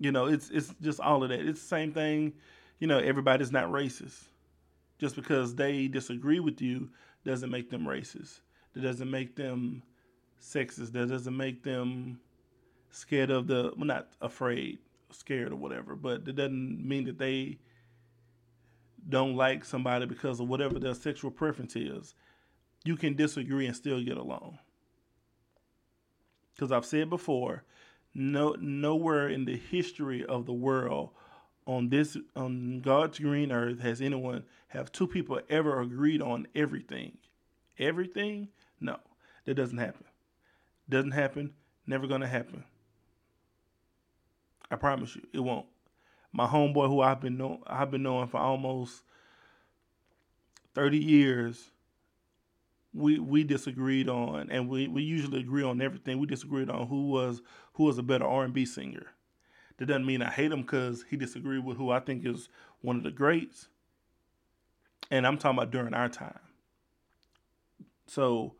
You 0.00 0.10
know, 0.10 0.26
it's 0.26 0.50
it's 0.50 0.74
just 0.80 0.98
all 0.98 1.22
of 1.22 1.28
that. 1.28 1.40
It's 1.40 1.60
the 1.60 1.68
same 1.68 1.92
thing. 1.92 2.32
You 2.78 2.86
know, 2.86 2.98
everybody's 2.98 3.52
not 3.52 3.70
racist. 3.70 4.24
Just 4.98 5.14
because 5.14 5.54
they 5.54 5.86
disagree 5.88 6.40
with 6.40 6.60
you 6.60 6.88
doesn't 7.24 7.50
make 7.50 7.70
them 7.70 7.84
racist. 7.84 8.40
That 8.72 8.82
doesn't 8.82 9.10
make 9.10 9.36
them 9.36 9.82
sexist. 10.40 10.92
That 10.92 11.10
doesn't 11.10 11.36
make 11.36 11.62
them 11.62 12.18
scared 12.90 13.30
of 13.30 13.46
the 13.46 13.72
well, 13.76 13.86
not 13.86 14.08
afraid, 14.22 14.78
scared 15.10 15.52
or 15.52 15.56
whatever. 15.56 15.94
But 15.94 16.26
it 16.26 16.34
doesn't 16.34 16.88
mean 16.88 17.04
that 17.04 17.18
they 17.18 17.58
don't 19.06 19.36
like 19.36 19.66
somebody 19.66 20.06
because 20.06 20.40
of 20.40 20.48
whatever 20.48 20.78
their 20.78 20.94
sexual 20.94 21.30
preference 21.30 21.76
is, 21.76 22.14
you 22.84 22.96
can 22.96 23.14
disagree 23.14 23.66
and 23.66 23.76
still 23.76 24.02
get 24.02 24.16
along. 24.16 24.58
Because 26.54 26.72
I've 26.72 26.86
said 26.86 27.10
before, 27.10 27.64
no 28.14 28.56
nowhere 28.60 29.28
in 29.28 29.44
the 29.44 29.56
history 29.56 30.24
of 30.24 30.46
the 30.46 30.52
world 30.52 31.10
on 31.66 31.88
this 31.88 32.16
on 32.34 32.80
God's 32.80 33.18
green 33.18 33.52
earth 33.52 33.80
has 33.80 34.00
anyone 34.00 34.44
have 34.68 34.92
two 34.92 35.06
people 35.06 35.40
ever 35.48 35.80
agreed 35.80 36.22
on 36.22 36.46
everything. 36.54 37.18
Everything? 37.78 38.48
No. 38.80 38.98
That 39.44 39.54
doesn't 39.54 39.78
happen. 39.78 40.04
Doesn't 40.88 41.12
happen, 41.12 41.52
never 41.86 42.06
gonna 42.06 42.26
happen. 42.26 42.64
I 44.70 44.76
promise 44.76 45.16
you, 45.16 45.22
it 45.32 45.40
won't 45.40 45.66
my 46.32 46.46
homeboy 46.46 46.88
who 46.88 47.00
I've 47.00 47.20
been 47.20 47.36
know 47.36 47.62
I've 47.66 47.90
been 47.90 48.02
knowing 48.02 48.28
for 48.28 48.38
almost 48.38 49.02
thirty 50.74 50.98
years. 50.98 51.70
We 52.92 53.18
we 53.18 53.44
disagreed 53.44 54.08
on, 54.08 54.50
and 54.50 54.68
we, 54.68 54.88
we 54.88 55.02
usually 55.02 55.40
agree 55.40 55.62
on 55.62 55.80
everything. 55.80 56.18
We 56.18 56.26
disagreed 56.26 56.70
on 56.70 56.88
who 56.88 57.08
was 57.08 57.40
who 57.74 57.84
was 57.84 57.98
a 57.98 58.02
better 58.02 58.24
R 58.26 58.44
and 58.44 58.52
B 58.52 58.66
singer. 58.66 59.06
That 59.78 59.86
doesn't 59.86 60.06
mean 60.06 60.22
I 60.22 60.30
hate 60.30 60.52
him 60.52 60.62
because 60.62 61.04
he 61.08 61.16
disagreed 61.16 61.64
with 61.64 61.76
who 61.76 61.90
I 61.90 62.00
think 62.00 62.26
is 62.26 62.48
one 62.82 62.96
of 62.96 63.02
the 63.02 63.10
greats. 63.10 63.68
And 65.10 65.26
I'm 65.26 65.38
talking 65.38 65.58
about 65.58 65.70
during 65.70 65.94
our 65.94 66.08
time. 66.08 66.38
So, 68.06 68.54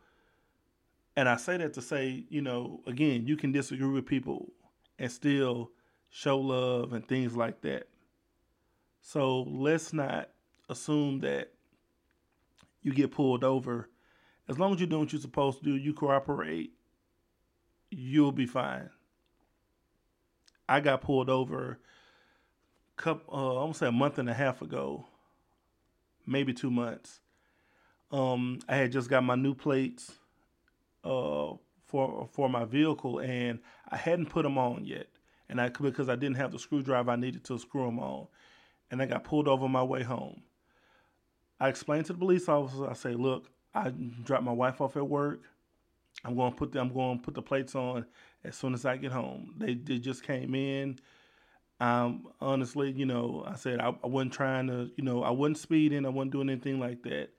and 1.17 1.29
I 1.29 1.37
say 1.37 1.57
that 1.59 1.75
to 1.75 1.83
say, 1.83 2.25
you 2.29 2.41
know, 2.41 2.81
again, 2.87 3.27
you 3.27 3.37
can 3.37 3.53
disagree 3.53 3.89
with 3.89 4.07
people 4.07 4.53
and 4.99 5.11
still 5.11 5.71
show 6.09 6.39
love 6.39 6.93
and 6.93 7.07
things 7.07 7.37
like 7.37 7.61
that. 7.63 7.89
So 9.03 9.43
let's 9.43 9.93
not 9.93 10.31
assume 10.69 11.21
that 11.21 11.53
you 12.83 12.93
get 12.93 13.11
pulled 13.11 13.45
over. 13.45 13.89
As 14.51 14.59
long 14.59 14.75
as 14.75 14.81
you're 14.81 14.89
doing 14.89 15.03
what 15.03 15.13
you're 15.13 15.23
supposed 15.23 15.61
to 15.61 15.65
do, 15.65 15.77
you 15.77 15.95
cooperate, 15.95 16.73
you'll 17.91 18.33
be 18.33 18.47
fine. 18.47 18.91
I 20.69 20.81
got 20.81 21.03
pulled 21.03 21.31
over 21.31 21.79
couple 22.97 23.35
uh, 23.35 23.61
I'm 23.61 23.69
gonna 23.69 23.75
say 23.75 23.87
a 23.87 23.93
month 23.93 24.19
and 24.19 24.29
a 24.29 24.35
half 24.35 24.61
ago, 24.61 25.07
maybe 26.27 26.53
two 26.53 26.71
months. 26.71 27.21
Um, 28.11 28.59
I 28.69 28.77
had 28.77 28.93
just 28.93 29.09
got 29.09 29.25
my 29.25 29.37
new 29.37 29.55
plates 29.55 30.13
uh, 31.05 31.53
for 31.87 32.29
for 32.33 32.49
my 32.49 32.65
vehicle, 32.65 33.21
and 33.21 33.61
I 33.89 33.97
hadn't 33.97 34.27
put 34.27 34.43
them 34.43 34.59
on 34.59 34.85
yet 34.85 35.07
and 35.49 35.61
I 35.61 35.69
because 35.69 36.09
I 36.09 36.17
didn't 36.17 36.37
have 36.37 36.53
the 36.53 36.59
screwdriver 36.59 37.11
I 37.11 37.17
needed 37.17 37.45
to 37.45 37.59
screw 37.59 37.85
them 37.85 37.99
on, 37.99 38.27
and 38.91 39.01
I 39.01 39.07
got 39.07 39.25
pulled 39.25 39.49
over 39.49 39.65
on 39.65 39.73
my 39.73 39.83
way 39.83 40.03
home. 40.03 40.43
I 41.59 41.69
explained 41.69 42.07
to 42.07 42.13
the 42.13 42.19
police 42.19 42.49
officer. 42.49 42.89
I 42.89 42.95
say, 42.95 43.15
"Look, 43.15 43.51
I 43.75 43.91
dropped 43.91 44.45
my 44.45 44.53
wife 44.53 44.81
off 44.81 44.97
at 44.97 45.09
work. 45.09 45.43
I'm 46.25 46.37
going 46.37 46.53
to 46.53 46.57
put 46.57 46.73
the, 46.73 46.81
I'm 46.81 46.93
going 46.93 47.19
to 47.19 47.25
put 47.25 47.35
the 47.35 47.43
plates 47.43 47.75
on 47.75 48.05
as 48.45 48.57
soon 48.57 48.75
as 48.75 48.85
I 48.85 48.97
get 48.97 49.13
home." 49.13 49.55
They, 49.59 49.75
they 49.75 49.99
just 49.99 50.23
came 50.23 50.55
in. 50.55 50.99
Um, 51.81 52.29
honestly, 52.41 52.91
you 52.91 53.07
know, 53.07 53.45
I 53.47 53.55
said 53.55 53.81
I, 53.81 53.95
I 54.05 54.07
wasn't 54.07 54.35
trying 54.35 54.67
to, 54.67 54.91
you 54.97 55.05
know, 55.05 55.23
I 55.23 55.31
wasn't 55.31 55.59
speeding. 55.59 56.05
I 56.05 56.11
wasn't 56.11 56.33
doing 56.33 56.51
anything 56.51 56.79
like 56.79 57.03
that. 57.05 57.31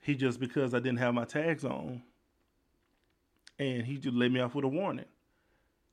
He 0.00 0.14
just 0.14 0.40
because 0.40 0.74
I 0.74 0.78
didn't 0.78 0.98
have 0.98 1.14
my 1.14 1.24
tags 1.24 1.64
on, 1.64 2.02
and 3.58 3.84
he 3.84 3.96
just 3.98 4.16
let 4.16 4.30
me 4.32 4.40
off 4.40 4.54
with 4.54 4.64
a 4.64 4.68
warning 4.68 5.06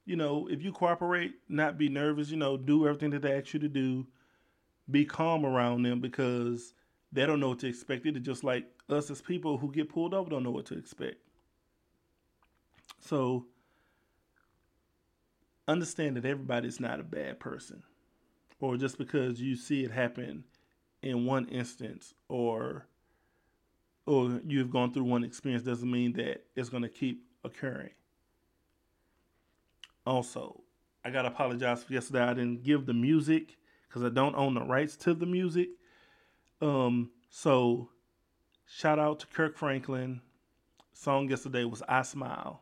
you 0.10 0.16
know, 0.16 0.48
if 0.50 0.64
you 0.64 0.72
cooperate, 0.72 1.36
not 1.48 1.78
be 1.78 1.88
nervous, 1.88 2.32
you 2.32 2.38
know, 2.38 2.58
do 2.58 2.88
everything 2.88 3.12
that 3.12 3.22
they 3.22 3.32
ask 3.32 3.54
you 3.54 3.60
to 3.60 3.70
do. 3.70 4.08
Be 4.90 5.06
calm 5.06 5.46
around 5.46 5.84
them 5.84 6.00
because 6.00 6.74
they 7.12 7.26
don't 7.26 7.40
know 7.40 7.50
what 7.50 7.60
to 7.60 7.68
expect. 7.68 8.06
It's 8.06 8.20
just 8.20 8.44
like 8.44 8.66
us 8.90 9.10
as 9.10 9.22
people 9.22 9.58
who 9.58 9.72
get 9.72 9.90
pulled 9.90 10.14
over 10.14 10.30
don't 10.30 10.44
know 10.44 10.52
what 10.52 10.66
to 10.68 10.78
expect. 10.78 11.18
So 13.00 13.46
understand 15.68 16.18
that 16.18 16.26
everybody's 16.26 16.80
not 16.80 17.00
a 17.00 17.04
bad 17.04 17.40
person. 17.40 17.84
Or 18.60 18.78
just 18.78 18.98
because 18.98 19.42
you 19.42 19.56
see 19.56 19.84
it 19.84 19.92
happen 19.92 20.44
in 21.02 21.26
one 21.26 21.48
instance 21.48 22.14
or 22.28 22.86
or 24.06 24.42
you've 24.46 24.72
gone 24.72 24.92
through 24.92 25.04
one 25.04 25.24
experience 25.24 25.64
doesn't 25.64 25.90
mean 25.90 26.14
that 26.14 26.44
it's 26.56 26.70
going 26.70 26.82
to 26.82 26.90
keep 26.90 27.24
occurring. 27.44 27.92
Also, 30.06 30.64
I 31.06 31.12
gotta 31.12 31.28
apologize 31.28 31.84
for 31.84 31.94
yesterday. 31.94 32.22
I 32.22 32.34
didn't 32.34 32.64
give 32.64 32.86
the 32.86 32.94
music 32.94 33.58
because 33.88 34.04
I 34.04 34.10
don't 34.10 34.36
own 34.36 34.56
the 34.56 34.62
rights 34.62 34.96
to 34.98 35.14
the 35.14 35.26
music. 35.26 35.70
Um, 36.62 37.12
so 37.30 37.90
shout 38.68 39.00
out 39.00 39.20
to 39.20 39.28
Kirk 39.28 39.58
Franklin. 39.58 40.22
Song 40.94 41.30
yesterday 41.30 41.64
was 41.64 41.82
I 41.88 42.02
Smile. 42.02 42.62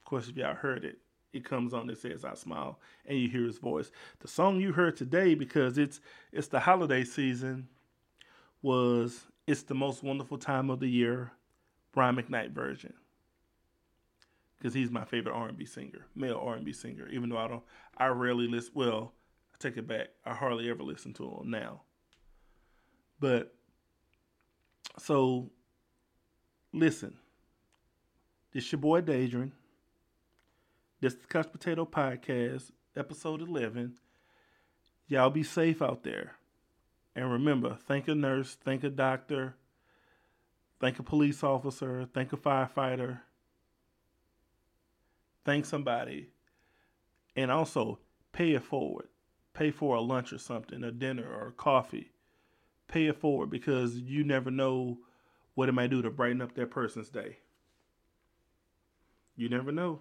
Of 0.00 0.04
course, 0.04 0.28
if 0.28 0.36
y'all 0.36 0.54
heard 0.54 0.84
it, 0.84 0.98
it 1.32 1.44
comes 1.44 1.74
on 1.74 1.86
that 1.88 1.98
says 1.98 2.24
I 2.24 2.34
smile 2.34 2.78
and 3.04 3.18
you 3.18 3.28
hear 3.28 3.44
his 3.44 3.58
voice. 3.58 3.90
The 4.20 4.28
song 4.28 4.60
you 4.60 4.72
heard 4.72 4.96
today, 4.96 5.34
because 5.34 5.76
it's 5.78 6.00
it's 6.32 6.48
the 6.48 6.60
holiday 6.60 7.04
season, 7.04 7.68
was 8.62 9.26
It's 9.46 9.62
the 9.62 9.74
Most 9.74 10.02
Wonderful 10.02 10.38
Time 10.38 10.70
of 10.70 10.80
the 10.80 10.88
Year, 10.88 11.32
Brian 11.92 12.16
McKnight 12.16 12.52
version 12.52 12.94
because 14.58 14.74
he's 14.74 14.90
my 14.90 15.04
favorite 15.04 15.34
R&B 15.34 15.64
singer, 15.64 16.06
male 16.14 16.40
R&B 16.42 16.72
singer. 16.72 17.08
Even 17.08 17.28
though 17.28 17.38
I 17.38 17.48
don't, 17.48 17.62
I 17.96 18.06
rarely 18.08 18.48
listen. 18.48 18.72
Well, 18.74 19.12
I 19.52 19.56
take 19.58 19.76
it 19.76 19.86
back. 19.86 20.08
I 20.24 20.34
hardly 20.34 20.70
ever 20.70 20.82
listen 20.82 21.12
to 21.14 21.24
him 21.24 21.50
now. 21.50 21.82
But 23.18 23.54
so, 24.98 25.50
listen. 26.72 27.16
This 28.52 28.70
your 28.72 28.80
boy 28.80 29.02
Dadrian. 29.02 29.52
This 31.00 31.12
is 31.12 31.20
the 31.20 31.26
Couch 31.26 31.48
Potato 31.52 31.84
Podcast, 31.84 32.70
episode 32.96 33.42
eleven. 33.42 33.94
Y'all 35.08 35.30
be 35.30 35.42
safe 35.42 35.82
out 35.82 36.02
there, 36.02 36.32
and 37.14 37.30
remember, 37.30 37.76
thank 37.86 38.08
a 38.08 38.14
nurse, 38.14 38.56
thank 38.64 38.82
a 38.82 38.90
doctor, 38.90 39.54
Thank 40.78 40.98
a 40.98 41.02
police 41.02 41.42
officer. 41.42 42.06
Thank 42.12 42.32
a 42.32 42.36
firefighter. 42.36 43.20
Thank 45.44 45.64
somebody. 45.64 46.28
And 47.34 47.50
also 47.50 47.98
pay 48.32 48.52
it 48.52 48.62
forward. 48.62 49.08
Pay 49.54 49.70
for 49.70 49.96
a 49.96 50.00
lunch 50.00 50.32
or 50.32 50.38
something, 50.38 50.84
a 50.84 50.90
dinner 50.90 51.26
or 51.26 51.48
a 51.48 51.52
coffee. 51.52 52.12
Pay 52.88 53.06
it 53.06 53.20
forward 53.20 53.50
because 53.50 53.96
you 53.96 54.24
never 54.24 54.50
know 54.50 54.98
what 55.54 55.68
it 55.68 55.72
might 55.72 55.90
do 55.90 56.02
to 56.02 56.10
brighten 56.10 56.42
up 56.42 56.54
that 56.54 56.70
person's 56.70 57.08
day. 57.08 57.38
You 59.36 59.48
never 59.48 59.72
know. 59.72 60.00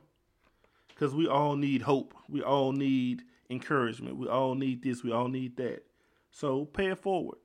Because 0.88 1.14
we 1.14 1.28
all 1.28 1.56
need 1.56 1.82
hope. 1.82 2.14
We 2.30 2.42
all 2.42 2.72
need 2.72 3.24
encouragement. 3.50 4.18
We 4.18 4.28
all 4.28 4.56
need 4.56 4.84
this. 4.84 5.04
We 5.04 5.12
all 5.12 5.28
need 5.28 5.58
that. 5.58 5.84
So 6.32 6.66
pay 6.66 6.88
it 6.88 7.00
forward. 7.00 7.38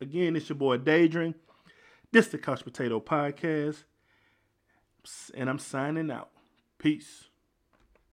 Again, 0.00 0.34
it's 0.34 0.48
your 0.48 0.56
boy 0.56 0.78
Daedrin. 0.78 1.34
This 2.10 2.26
is 2.26 2.32
the 2.32 2.38
Couch 2.38 2.64
Potato 2.64 3.00
Podcast. 3.00 3.84
And 5.34 5.48
I'm 5.48 5.58
signing 5.58 6.10
out. 6.10 6.30
Peace. 6.78 7.28